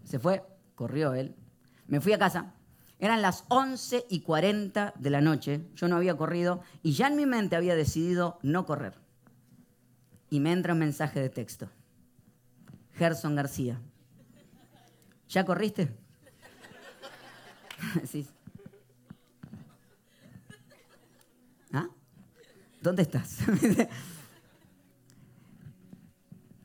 se 0.05 0.21
fue, 0.21 0.45
corrió 0.77 1.15
él, 1.15 1.35
me 1.87 2.01
fui 2.01 2.13
a 2.13 2.19
casa. 2.19 2.55
Eran 2.99 3.21
las 3.21 3.45
11 3.49 4.07
y 4.09 4.21
40 4.21 4.95
de 4.97 5.11
la 5.11 5.21
noche. 5.21 5.67
Yo 5.75 5.89
no 5.89 5.97
había 5.97 6.17
corrido 6.17 6.63
y 6.83 6.93
ya 6.93 7.09
en 7.09 7.17
mi 7.17 7.27
mente 7.27 7.57
había 7.57 7.75
decidido 7.75 8.39
no 8.43 8.65
correr. 8.65 8.95
Y 10.31 10.39
me 10.41 10.53
entra 10.53 10.73
un 10.73 10.79
mensaje 10.79 11.21
de 11.21 11.29
texto. 11.29 11.69
Gerson 12.95 13.35
García. 13.35 13.81
¿Ya 15.29 15.45
corriste? 15.45 15.97
¿Ah? 21.73 21.89
¿Dónde 22.81 23.03
estás? 23.03 23.39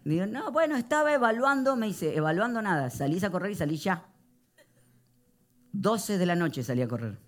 Digo, 0.04 0.26
no, 0.26 0.52
bueno, 0.52 0.78
estaba 0.78 1.14
evaluando, 1.14 1.76
me 1.76 1.88
dice, 1.88 2.16
evaluando 2.16 2.62
nada, 2.62 2.90
salís 2.90 3.26
a 3.26 3.30
correr 3.30 3.52
y 3.52 3.56
salí 3.56 3.76
ya. 3.76 4.06
12 5.80 6.18
de 6.18 6.26
la 6.26 6.36
noche 6.36 6.64
salí 6.64 6.82
a 6.82 6.88
correr. 6.88 7.20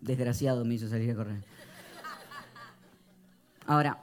Desgraciado 0.00 0.64
me 0.64 0.74
hizo 0.74 0.88
salir 0.88 1.10
a 1.10 1.16
correr. 1.16 1.42
Ahora, 3.66 3.98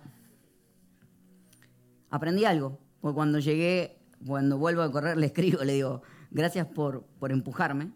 aprendí 2.10 2.44
algo. 2.44 2.78
Porque 3.00 3.16
cuando 3.16 3.40
llegué, 3.40 3.98
cuando 4.28 4.58
vuelvo 4.58 4.82
a 4.82 4.92
correr, 4.92 5.16
le 5.16 5.28
escribo, 5.28 5.64
le 5.64 5.74
digo, 5.74 6.02
gracias 6.30 6.68
por, 6.68 7.06
por 7.20 7.32
empujarme. 7.32 7.94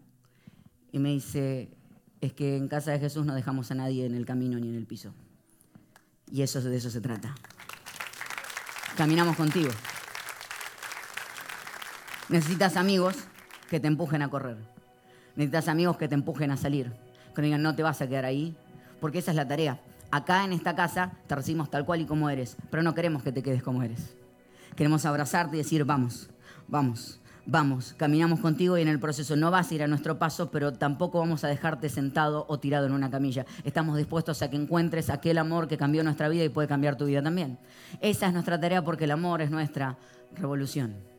Y 0.90 0.98
me 0.98 1.10
dice, 1.10 1.70
es 2.22 2.32
que 2.32 2.56
en 2.56 2.66
casa 2.68 2.92
de 2.92 2.98
Jesús 2.98 3.26
no 3.26 3.34
dejamos 3.34 3.70
a 3.70 3.74
nadie 3.74 4.06
en 4.06 4.14
el 4.14 4.24
camino 4.24 4.58
ni 4.58 4.70
en 4.70 4.76
el 4.76 4.86
piso. 4.86 5.12
Y 6.30 6.40
eso 6.40 6.62
de 6.62 6.74
eso 6.74 6.88
se 6.88 7.02
trata. 7.02 7.34
Caminamos 8.96 9.36
contigo. 9.36 9.70
Necesitas 12.30 12.78
amigos 12.78 13.28
que 13.68 13.80
te 13.80 13.88
empujen 13.88 14.22
a 14.22 14.28
correr. 14.28 14.56
Necesitas 15.36 15.68
amigos 15.68 15.96
que 15.96 16.08
te 16.08 16.14
empujen 16.14 16.50
a 16.50 16.56
salir. 16.56 16.92
Que 17.34 17.42
digan, 17.42 17.62
no 17.62 17.74
te 17.74 17.82
vas 17.82 18.00
a 18.00 18.06
quedar 18.06 18.24
ahí. 18.24 18.56
Porque 19.00 19.18
esa 19.18 19.32
es 19.32 19.36
la 19.36 19.48
tarea. 19.48 19.80
Acá 20.10 20.44
en 20.44 20.52
esta 20.52 20.76
casa 20.76 21.12
te 21.26 21.34
recibimos 21.34 21.70
tal 21.70 21.84
cual 21.84 22.00
y 22.00 22.06
como 22.06 22.30
eres. 22.30 22.56
Pero 22.70 22.82
no 22.82 22.94
queremos 22.94 23.22
que 23.22 23.32
te 23.32 23.42
quedes 23.42 23.62
como 23.62 23.82
eres. 23.82 24.14
Queremos 24.76 25.04
abrazarte 25.06 25.56
y 25.56 25.58
decir, 25.58 25.84
vamos, 25.84 26.30
vamos, 26.66 27.20
vamos, 27.46 27.94
caminamos 27.96 28.40
contigo 28.40 28.76
y 28.76 28.82
en 28.82 28.88
el 28.88 28.98
proceso 28.98 29.36
no 29.36 29.50
vas 29.50 29.70
a 29.70 29.74
ir 29.74 29.82
a 29.82 29.86
nuestro 29.86 30.18
paso, 30.18 30.50
pero 30.50 30.72
tampoco 30.72 31.20
vamos 31.20 31.44
a 31.44 31.48
dejarte 31.48 31.88
sentado 31.88 32.44
o 32.48 32.58
tirado 32.58 32.86
en 32.86 32.92
una 32.92 33.10
camilla. 33.10 33.46
Estamos 33.62 33.96
dispuestos 33.96 34.42
a 34.42 34.50
que 34.50 34.56
encuentres 34.56 35.10
aquel 35.10 35.38
amor 35.38 35.68
que 35.68 35.76
cambió 35.76 36.02
nuestra 36.02 36.28
vida 36.28 36.44
y 36.44 36.48
puede 36.48 36.66
cambiar 36.66 36.96
tu 36.96 37.06
vida 37.06 37.22
también. 37.22 37.58
Esa 38.00 38.26
es 38.26 38.32
nuestra 38.32 38.58
tarea 38.58 38.82
porque 38.82 39.04
el 39.04 39.12
amor 39.12 39.42
es 39.42 39.50
nuestra 39.50 39.96
revolución. 40.34 41.13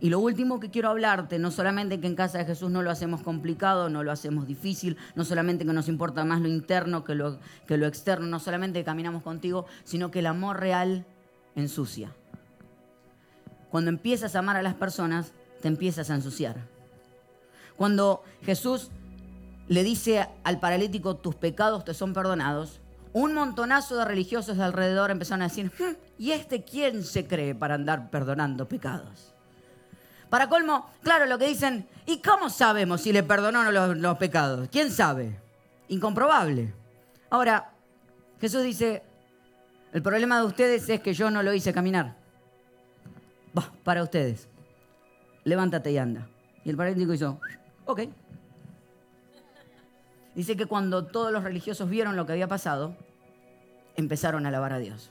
Y 0.00 0.10
lo 0.10 0.20
último 0.20 0.60
que 0.60 0.70
quiero 0.70 0.90
hablarte, 0.90 1.38
no 1.40 1.50
solamente 1.50 1.98
que 1.98 2.06
en 2.06 2.14
casa 2.14 2.38
de 2.38 2.44
Jesús 2.44 2.70
no 2.70 2.82
lo 2.82 2.90
hacemos 2.90 3.22
complicado, 3.22 3.88
no 3.88 4.04
lo 4.04 4.12
hacemos 4.12 4.46
difícil, 4.46 4.96
no 5.16 5.24
solamente 5.24 5.66
que 5.66 5.72
nos 5.72 5.88
importa 5.88 6.24
más 6.24 6.40
lo 6.40 6.48
interno 6.48 7.02
que 7.02 7.16
lo, 7.16 7.38
que 7.66 7.76
lo 7.76 7.86
externo, 7.86 8.26
no 8.26 8.38
solamente 8.38 8.78
que 8.78 8.84
caminamos 8.84 9.24
contigo, 9.24 9.66
sino 9.82 10.12
que 10.12 10.20
el 10.20 10.26
amor 10.26 10.60
real 10.60 11.04
ensucia. 11.56 12.12
Cuando 13.70 13.90
empiezas 13.90 14.36
a 14.36 14.38
amar 14.38 14.56
a 14.56 14.62
las 14.62 14.74
personas, 14.74 15.32
te 15.60 15.66
empiezas 15.66 16.10
a 16.10 16.14
ensuciar. 16.14 16.56
Cuando 17.76 18.22
Jesús 18.42 18.90
le 19.66 19.82
dice 19.82 20.28
al 20.44 20.60
paralítico, 20.60 21.16
tus 21.16 21.34
pecados 21.34 21.84
te 21.84 21.92
son 21.92 22.14
perdonados, 22.14 22.80
un 23.12 23.34
montonazo 23.34 23.96
de 23.96 24.04
religiosos 24.04 24.56
de 24.56 24.62
alrededor 24.62 25.10
empezaron 25.10 25.42
a 25.42 25.48
decir, 25.48 25.72
hmm, 25.78 25.96
¿y 26.18 26.30
este 26.30 26.62
quién 26.62 27.02
se 27.02 27.26
cree 27.26 27.54
para 27.54 27.74
andar 27.74 28.10
perdonando 28.10 28.68
pecados? 28.68 29.34
Para 30.30 30.48
colmo, 30.48 30.90
claro, 31.02 31.26
lo 31.26 31.38
que 31.38 31.48
dicen, 31.48 31.88
¿y 32.06 32.18
cómo 32.18 32.50
sabemos 32.50 33.00
si 33.00 33.12
le 33.12 33.22
perdonó 33.22 33.64
no 33.64 33.94
los, 33.94 34.18
pecados? 34.18 34.68
¿Quién 34.70 34.90
sabe? 34.90 35.40
Incomprobable. 35.88 36.74
Ahora, 37.30 37.70
Jesús 38.40 38.62
dice, 38.62 39.02
el 39.92 40.02
problema 40.02 40.38
de 40.38 40.46
ustedes 40.46 40.88
es 40.88 41.00
que 41.00 41.14
yo 41.14 41.30
no 41.30 41.42
lo 41.42 41.52
hice 41.54 41.72
caminar. 41.72 42.14
Va, 43.56 43.72
para 43.82 44.02
ustedes 44.02 44.48
levántate 45.48 45.90
y 45.90 45.98
anda. 45.98 46.28
Y 46.64 46.70
el 46.70 46.76
paralítico 46.76 47.14
hizo, 47.14 47.40
ok. 47.86 48.02
Dice 50.34 50.56
que 50.56 50.66
cuando 50.66 51.06
todos 51.06 51.32
los 51.32 51.42
religiosos 51.42 51.88
vieron 51.88 52.16
lo 52.16 52.26
que 52.26 52.32
había 52.32 52.46
pasado, 52.46 52.94
empezaron 53.96 54.44
a 54.44 54.50
alabar 54.50 54.72
a 54.72 54.78
Dios. 54.78 55.10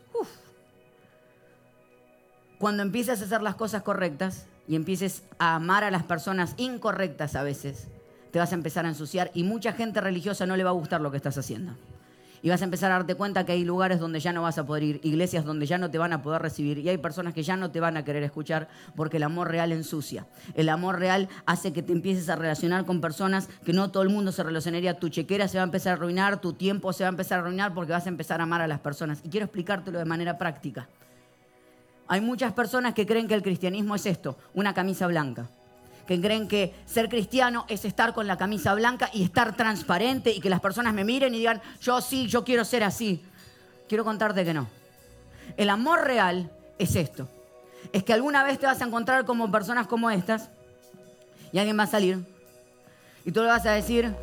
Cuando 2.60 2.84
empieces 2.84 3.22
a 3.22 3.26
hacer 3.26 3.42
las 3.42 3.56
cosas 3.56 3.84
correctas 3.84 4.48
y 4.68 4.76
empieces 4.76 5.24
a 5.40 5.56
amar 5.56 5.84
a 5.84 5.92
las 5.92 6.04
personas 6.04 6.54
incorrectas 6.58 7.36
a 7.36 7.44
veces, 7.44 7.88
te 8.32 8.40
vas 8.40 8.52
a 8.52 8.56
empezar 8.56 8.86
a 8.86 8.90
ensuciar 8.90 9.32
y 9.34 9.44
mucha 9.44 9.74
gente 9.74 10.02
religiosa 10.02 10.46
no 10.46 10.58
le 10.58 10.64
va 10.64 10.72
a 10.72 10.74
gustar 10.74 11.02
lo 11.02 11.12
que 11.12 11.18
estás 11.18 11.38
haciendo 11.38 11.74
y 12.42 12.50
vas 12.50 12.62
a 12.62 12.66
empezar 12.66 12.92
a 12.92 12.96
darte 12.96 13.16
cuenta 13.16 13.46
que 13.46 13.54
hay 13.54 13.64
lugares 13.64 14.00
donde 14.00 14.20
ya 14.20 14.34
no 14.34 14.44
vas 14.44 14.58
a 14.58 14.66
poder 14.66 14.84
ir, 14.84 15.00
iglesias 15.04 15.46
donde 15.46 15.66
ya 15.66 15.78
no 15.78 15.90
te 15.90 15.98
van 15.98 16.14
a 16.14 16.22
poder 16.22 16.42
recibir 16.42 16.78
y 16.80 16.90
hay 16.90 16.98
personas 16.98 17.34
que 17.34 17.44
ya 17.44 17.58
no 17.58 17.72
te 17.72 17.80
van 17.80 17.98
a 17.98 18.04
querer 18.04 18.24
escuchar 18.24 18.68
porque 18.96 19.18
el 19.18 19.24
amor 19.24 19.50
real 19.50 19.72
ensucia. 19.72 20.28
El 20.54 20.70
amor 20.70 21.00
real 21.00 21.30
hace 21.46 21.74
que 21.74 21.82
te 21.82 21.94
empieces 21.94 22.30
a 22.30 22.36
relacionar 22.36 22.86
con 22.86 23.02
personas 23.02 23.50
que 23.66 23.74
no 23.74 23.92
todo 23.92 24.04
el 24.04 24.10
mundo 24.10 24.32
se 24.32 24.44
relacionaría. 24.44 25.00
Tu 25.00 25.10
chequera 25.10 25.48
se 25.48 25.58
va 25.58 25.64
a 25.64 25.66
empezar 25.66 25.94
a 25.94 25.96
arruinar, 25.96 26.40
tu 26.42 26.54
tiempo 26.54 26.94
se 26.94 27.04
va 27.04 27.10
a 27.10 27.12
empezar 27.12 27.40
a 27.40 27.42
arruinar 27.42 27.74
porque 27.74 27.92
vas 27.92 28.06
a 28.06 28.10
empezar 28.10 28.40
a 28.40 28.44
amar 28.44 28.62
a 28.62 28.68
las 28.68 28.80
personas. 28.80 29.20
Y 29.24 29.30
quiero 29.30 29.46
explicártelo 29.46 30.00
de 30.00 30.06
manera 30.06 30.38
práctica. 30.38 30.88
Hay 32.08 32.22
muchas 32.22 32.54
personas 32.54 32.94
que 32.94 33.06
creen 33.06 33.28
que 33.28 33.34
el 33.34 33.44
cristianismo 33.44 33.96
es 33.96 34.06
esto, 34.06 34.38
una 34.54 34.74
camisa 34.74 35.08
blanca 35.08 35.48
que 36.08 36.20
creen 36.22 36.48
que 36.48 36.74
ser 36.86 37.10
cristiano 37.10 37.66
es 37.68 37.84
estar 37.84 38.14
con 38.14 38.28
la 38.28 38.38
camisa 38.38 38.74
blanca 38.74 39.10
y 39.14 39.24
estar 39.24 39.56
transparente 39.56 40.32
y 40.32 40.40
que 40.40 40.50
las 40.50 40.62
personas 40.62 40.94
me 40.94 41.04
miren 41.04 41.36
y 41.36 41.40
digan, 41.40 41.62
yo 41.82 42.00
sí, 42.00 42.28
yo 42.28 42.46
quiero 42.46 42.64
ser 42.64 42.84
así. 42.84 43.22
Quiero 43.90 44.06
contarte 44.06 44.46
que 44.46 44.54
no. 44.54 44.68
El 45.58 45.70
amor 45.70 46.06
real 46.06 46.50
es 46.80 46.96
esto. 46.96 47.28
Es 47.92 48.04
que 48.04 48.14
alguna 48.14 48.44
vez 48.44 48.58
te 48.58 48.66
vas 48.66 48.82
a 48.82 48.86
encontrar 48.86 49.26
como 49.26 49.52
personas 49.52 49.86
como 49.86 50.10
estas 50.10 50.50
y 51.52 51.60
alguien 51.60 51.78
va 51.78 51.84
a 51.84 51.88
salir 51.88 52.26
y 53.26 53.32
tú 53.32 53.42
le 53.42 53.48
vas 53.48 53.66
a 53.66 53.72
decir, 53.72 54.14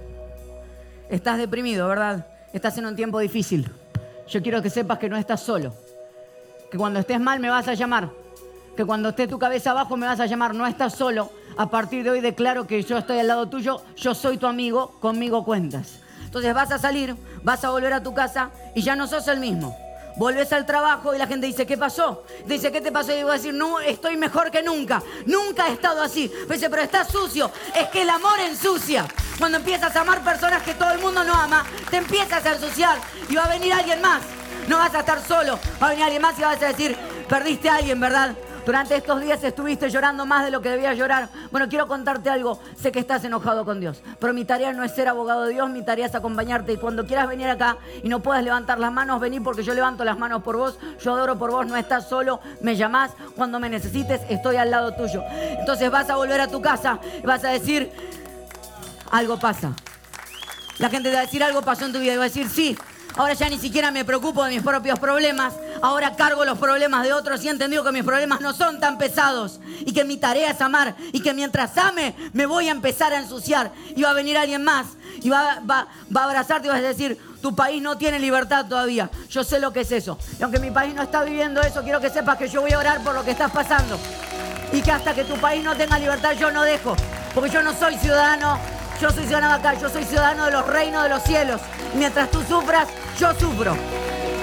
estás 1.11 1.37
deprimido, 1.37 1.87
¿verdad? 1.87 2.27
Estás 2.55 2.79
en 2.79 2.87
un 2.87 2.97
tiempo 2.97 3.19
difícil. 3.19 3.71
Yo 4.27 4.43
quiero 4.43 4.63
que 4.63 4.71
sepas 4.71 4.99
que 4.99 5.11
no 5.11 5.17
estás 5.19 5.43
solo. 5.43 5.75
Que 6.75 6.79
cuando 6.79 6.99
estés 6.99 7.21
mal 7.21 7.39
me 7.39 7.51
vas 7.51 7.69
a 7.69 7.75
llamar. 7.75 8.11
Que 8.77 8.85
cuando 8.85 9.11
esté 9.11 9.29
tu 9.29 9.39
cabeza 9.39 9.71
abajo 9.71 9.97
me 9.97 10.07
vas 10.07 10.19
a 10.19 10.27
llamar. 10.27 10.57
No 10.57 10.67
estás 10.67 10.93
solo 10.93 11.31
a 11.57 11.71
partir 11.71 12.03
de 12.03 12.11
hoy 12.11 12.21
declaro 12.21 12.67
que 12.67 12.83
yo 12.83 12.99
estoy 12.99 13.21
al 13.21 13.29
lado 13.29 13.49
tuyo, 13.49 13.81
yo 13.95 14.13
soy 14.13 14.39
tu 14.39 14.49
amigo, 14.49 14.99
conmigo 14.99 15.45
cuentas. 15.45 16.01
Entonces 16.25 16.53
vas 16.53 16.73
a 16.73 16.79
salir, 16.81 17.15
vas 17.45 17.63
a 17.63 17.71
volver 17.71 17.93
a 17.93 18.03
tu 18.03 18.13
casa 18.13 18.51
y 18.75 18.83
ya 18.83 18.97
no 18.97 19.07
sos 19.07 19.29
el 19.29 19.39
mismo. 19.39 19.79
Volves 20.17 20.53
al 20.53 20.67
trabajo 20.67 21.15
y 21.15 21.19
la 21.19 21.29
gente 21.29 21.47
dice, 21.47 21.65
¿qué 21.65 21.79
pasó? 21.79 22.25
Dice, 22.45 22.73
¿qué 22.73 22.81
te 22.81 22.91
pasó? 22.91 23.13
Y 23.13 23.21
yo 23.21 23.27
voy 23.27 23.35
a 23.35 23.39
decir, 23.39 23.55
no, 23.55 23.79
estoy 23.79 24.17
mejor 24.17 24.51
que 24.51 24.61
nunca. 24.61 25.01
Nunca 25.27 25.69
he 25.69 25.75
estado 25.75 26.03
así. 26.03 26.29
dice, 26.51 26.69
pero 26.69 26.83
está 26.83 27.05
sucio. 27.05 27.53
Es 27.73 27.87
que 27.91 28.03
el 28.03 28.11
amor 28.11 28.41
ensucia. 28.41 29.07
Cuando 29.39 29.59
empiezas 29.59 29.95
a 29.95 30.01
amar 30.01 30.25
personas 30.25 30.65
que 30.65 30.75
todo 30.75 30.91
el 30.91 30.99
mundo 30.99 31.23
no 31.23 31.35
ama, 31.35 31.65
te 31.89 31.99
empiezas 31.99 32.45
a 32.45 32.55
ensuciar 32.55 32.99
y 33.29 33.37
va 33.37 33.45
a 33.45 33.49
venir 33.49 33.73
alguien 33.73 34.01
más. 34.01 34.23
No 34.69 34.79
vas 34.79 34.95
a 34.95 35.01
estar 35.01 35.21
solo. 35.23 35.59
Va 35.83 35.89
a 35.89 35.91
venir 35.91 36.05
alguien 36.05 36.23
más 36.23 36.39
y 36.39 36.43
vas 36.43 36.63
a 36.63 36.67
decir, 36.67 36.97
perdiste 37.29 37.69
a 37.69 37.77
alguien, 37.77 38.01
¿verdad? 38.01 38.35
Durante 38.65 38.97
estos 38.97 39.21
días 39.21 39.45
estuviste 39.45 39.91
llorando 39.91 40.25
más 40.25 40.43
de 40.43 40.51
lo 40.51 40.63
que 40.63 40.71
debías 40.71 40.97
llorar. 40.97 41.29
Bueno, 41.51 41.69
quiero 41.69 41.87
contarte 41.87 42.31
algo. 42.31 42.59
Sé 42.81 42.91
que 42.93 42.99
estás 42.99 43.23
enojado 43.25 43.67
con 43.67 43.79
Dios, 43.79 44.03
pero 44.19 44.33
mi 44.33 44.47
tarea 44.47 44.73
no 44.73 44.83
es 44.85 44.95
ser 44.95 45.07
abogado 45.07 45.45
de 45.45 45.53
Dios, 45.53 45.69
mi 45.69 45.85
tarea 45.85 46.07
es 46.07 46.15
acompañarte. 46.15 46.73
Y 46.73 46.77
cuando 46.79 47.05
quieras 47.05 47.29
venir 47.29 47.47
acá 47.49 47.77
y 48.03 48.09
no 48.09 48.21
puedas 48.21 48.43
levantar 48.43 48.79
las 48.79 48.91
manos, 48.91 49.21
vení 49.21 49.39
porque 49.41 49.63
yo 49.63 49.75
levanto 49.75 50.03
las 50.03 50.19
manos 50.19 50.43
por 50.43 50.57
vos. 50.57 50.79
Yo 51.03 51.13
adoro 51.13 51.39
por 51.39 51.51
vos, 51.51 51.67
no 51.67 51.77
estás 51.77 52.09
solo, 52.09 52.41
me 52.63 52.75
llamás. 52.75 53.11
Cuando 53.37 53.61
me 53.61 53.69
necesites, 53.69 54.23
estoy 54.31 54.57
al 54.57 54.71
lado 54.71 54.95
tuyo. 54.95 55.23
Entonces 55.31 55.91
vas 55.91 56.09
a 56.09 56.17
volver 56.17 56.41
a 56.41 56.49
tu 56.49 56.63
casa 56.63 56.99
y 57.23 57.27
vas 57.27 57.45
a 57.45 57.51
decir, 57.51 57.93
algo 59.11 59.39
pasa. 59.39 59.73
La 60.79 60.89
gente 60.89 61.11
te 61.11 61.15
va 61.15 61.21
a 61.21 61.25
decir, 61.27 61.45
algo 61.45 61.61
pasó 61.61 61.85
en 61.85 61.93
tu 61.93 61.99
vida 61.99 62.15
y 62.15 62.17
va 62.17 62.25
a 62.25 62.29
decir, 62.29 62.49
sí, 62.49 62.77
Ahora 63.17 63.35
ya 63.35 63.49
ni 63.49 63.59
siquiera 63.59 63.93
me 63.93 64.05
preocupo 64.05 64.45
de 64.45 64.51
mis 64.51 64.63
propios 64.63 64.99
problemas. 64.99 65.55
Ahora 65.83 66.17
cargo 66.17 66.45
los 66.45 66.59
problemas 66.59 67.05
de 67.05 67.13
otros 67.13 67.45
y 67.45 67.49
he 67.49 67.51
entendido 67.51 67.85
que 67.85 67.93
mis 67.93 68.03
problemas 68.03 68.41
no 68.41 68.53
son 68.53 68.81
tan 68.81 68.99
pesados. 68.99 69.61
Y 69.81 69.93
que 69.93 70.05
mi 70.05 70.17
tarea 70.17 70.51
es 70.51 70.61
amar. 70.61 70.97
Y 71.13 71.21
que 71.21 71.33
mientras 71.33 71.79
ame 71.79 72.17
me 72.33 72.47
voy 72.47 72.69
a 72.69 72.73
empezar 72.73 73.13
a 73.13 73.19
ensuciar. 73.19 73.71
Y 73.95 74.03
va 74.03 74.11
a 74.11 74.15
venir 74.15 74.37
alguien 74.37 74.65
más. 74.65 74.87
Y 75.23 75.31
va, 75.31 75.63
a 75.69 75.87
abrazarte 76.25 76.67
y 76.67 76.71
vas 76.71 76.79
a 76.79 76.83
decir, 76.83 77.17
tu 77.41 77.55
país 77.55 77.81
no 77.81 77.97
tiene 77.97 78.19
libertad 78.19 78.67
todavía. 78.67 79.09
Yo 79.31 79.45
sé 79.45 79.61
lo 79.61 79.73
que 79.73 79.83
es 79.83 79.93
eso. 79.93 80.19
Y 80.41 80.43
aunque 80.43 80.59
mi 80.59 80.73
país 80.73 80.93
no 80.93 81.03
está 81.03 81.23
viviendo 81.23 81.61
eso, 81.61 81.85
quiero 81.85 82.01
que 82.01 82.11
sepas 82.11 82.37
que 82.37 82.49
yo 82.49 82.63
voy 82.63 82.73
a 82.73 82.79
orar 82.81 83.01
por 83.05 83.15
lo 83.15 83.25
que 83.25 83.31
estás 83.31 83.53
pasando. 83.53 83.97
Y 84.73 84.83
que 84.83 84.91
hasta 84.91 85.15
que 85.15 85.23
tu 85.23 85.37
país 85.37 85.63
no 85.63 85.77
tenga 85.77 86.01
libertad 86.01 86.33
yo 86.33 86.51
no 86.51 86.63
dejo. 86.63 86.97
Porque 87.33 87.49
yo 87.49 87.63
no 87.63 87.75
soy 87.75 87.97
ciudadano 87.97 88.59
yo 89.01 89.11
soy 89.11 89.25
ciudadano 89.25 89.55
acá, 89.55 89.75
yo 89.75 89.89
soy 89.89 90.05
ciudadano 90.05 90.47
de 90.47 90.53
los 90.53 90.67
reinos 90.67 91.03
de 91.03 91.09
los 91.09 91.23
cielos. 91.23 91.61
Mientras 91.95 92.31
tú 92.31 92.43
sufras, 92.49 92.89
yo 93.19 93.35
sufro. 93.35 93.77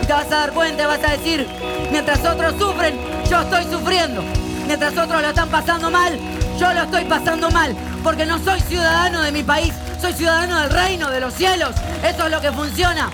Te 0.06 0.14
vas 0.14 0.26
a 0.28 0.36
dar 0.36 0.52
cuenta, 0.52 0.88
vas 0.88 1.04
a 1.04 1.12
decir, 1.12 1.48
mientras 1.92 2.20
otros 2.26 2.56
sufren, 2.58 3.00
yo 3.30 3.42
estoy 3.42 3.64
sufriendo. 3.66 4.24
Mientras 4.68 4.98
otros 4.98 5.22
lo 5.22 5.30
están 5.30 5.50
pasando 5.50 5.90
mal, 5.90 6.20
yo 6.60 6.74
lo 6.74 6.84
estoy 6.84 7.06
pasando 7.06 7.50
mal. 7.52 7.76
Porque 8.04 8.26
no 8.26 8.40
soy 8.44 8.60
ciudadano 8.62 9.22
de 9.22 9.32
mi 9.32 9.44
país, 9.44 9.74
soy 10.02 10.14
ciudadano 10.14 10.60
del 10.62 10.72
reino 10.72 11.10
de 11.10 11.20
los 11.20 11.34
cielos. 11.34 11.76
Eso 12.04 12.26
es 12.26 12.32
lo 12.32 12.42
que 12.42 12.52
funciona. 12.52 13.10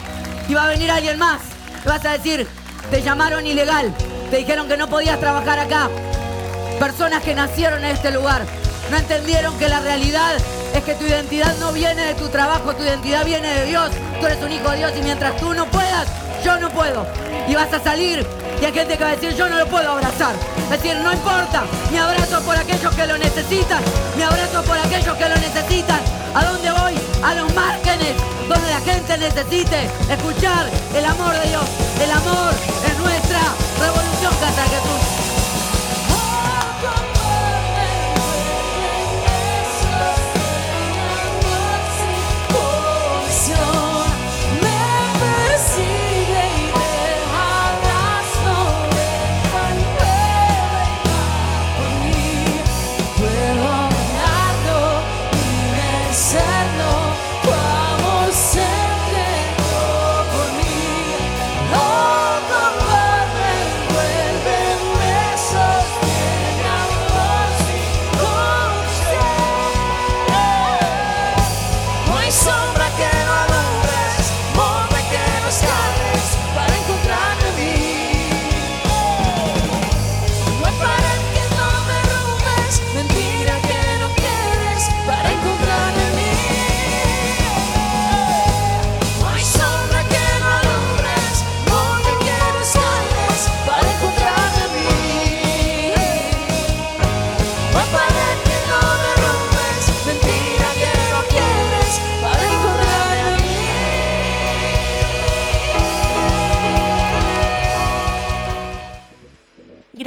Y 0.48 0.54
va 0.54 0.66
a 0.66 0.68
venir 0.68 0.90
alguien 0.90 1.20
más. 1.20 1.40
Vas 1.86 2.04
a 2.06 2.14
decir, 2.14 2.48
te 2.90 3.02
llamaron 3.02 3.46
ilegal. 3.46 3.94
Te 4.30 4.38
dijeron 4.38 4.68
que 4.68 4.78
no 4.78 4.88
podías 4.88 5.20
trabajar 5.20 5.60
acá. 5.60 5.90
Personas 6.80 7.24
que 7.24 7.34
nacieron 7.34 7.84
en 7.84 7.92
este 7.92 8.12
lugar 8.12 8.46
no 8.92 8.98
entendieron 8.98 9.58
que 9.58 9.68
la 9.68 9.80
realidad 9.80 10.36
es 10.74 10.84
que 10.84 10.96
tu 10.96 11.06
identidad 11.06 11.56
no 11.58 11.72
viene 11.72 12.06
de 12.06 12.14
tu 12.16 12.30
trabajo, 12.30 12.74
tu 12.76 12.84
identidad 12.84 13.26
viene 13.26 13.52
de 13.54 13.66
Dios. 13.66 13.92
Tú 14.20 14.26
eres 14.26 14.42
un 14.42 14.52
hijo 14.52 14.70
de 14.72 14.78
Dios 14.78 14.92
y 14.98 15.02
mientras 15.02 15.36
tú 15.38 15.54
no 15.54 15.66
puedas, 15.66 16.08
yo 16.44 16.58
no 16.60 16.70
puedo. 16.70 17.06
Y 17.48 17.56
vas 17.56 17.72
a 17.74 17.80
salir 17.84 18.26
y 18.62 18.66
hay 18.66 18.74
gente 18.74 18.98
que 18.98 19.04
va 19.04 19.12
a 19.12 19.16
decir, 19.16 19.36
yo 19.36 19.50
no 19.50 19.58
lo 19.58 19.68
puedo 19.68 19.92
abrazar. 19.92 20.36
Es 20.72 20.82
decir, 20.82 20.96
no 20.98 21.12
importa, 21.12 21.64
mi 21.92 21.98
abrazo 21.98 22.42
por 22.42 22.56
aquellos 22.56 22.94
que 22.96 23.08
lo 23.08 23.18
necesitan, 23.18 23.82
mi 24.16 24.24
abrazo 24.24 24.64
por 24.64 24.78
aquellos 24.78 25.16
que 25.18 25.30
lo 25.30 25.36
necesitan. 25.36 26.00
¿A 26.34 26.46
dónde 26.46 26.72
voy? 26.72 26.94
A 27.24 27.34
los 27.34 27.54
márgenes, 27.54 28.14
donde 28.48 28.70
la 28.70 28.80
gente 28.82 29.18
necesite 29.18 29.90
escuchar 30.10 30.70
el 30.96 31.06
amor 31.06 31.34
de 31.34 31.50
Dios. 31.50 31.66
El 32.02 32.12
amor 32.12 32.54
es 32.86 33.00
nuestra 33.00 33.42
revolución, 33.80 34.34
Casa 34.40 35.17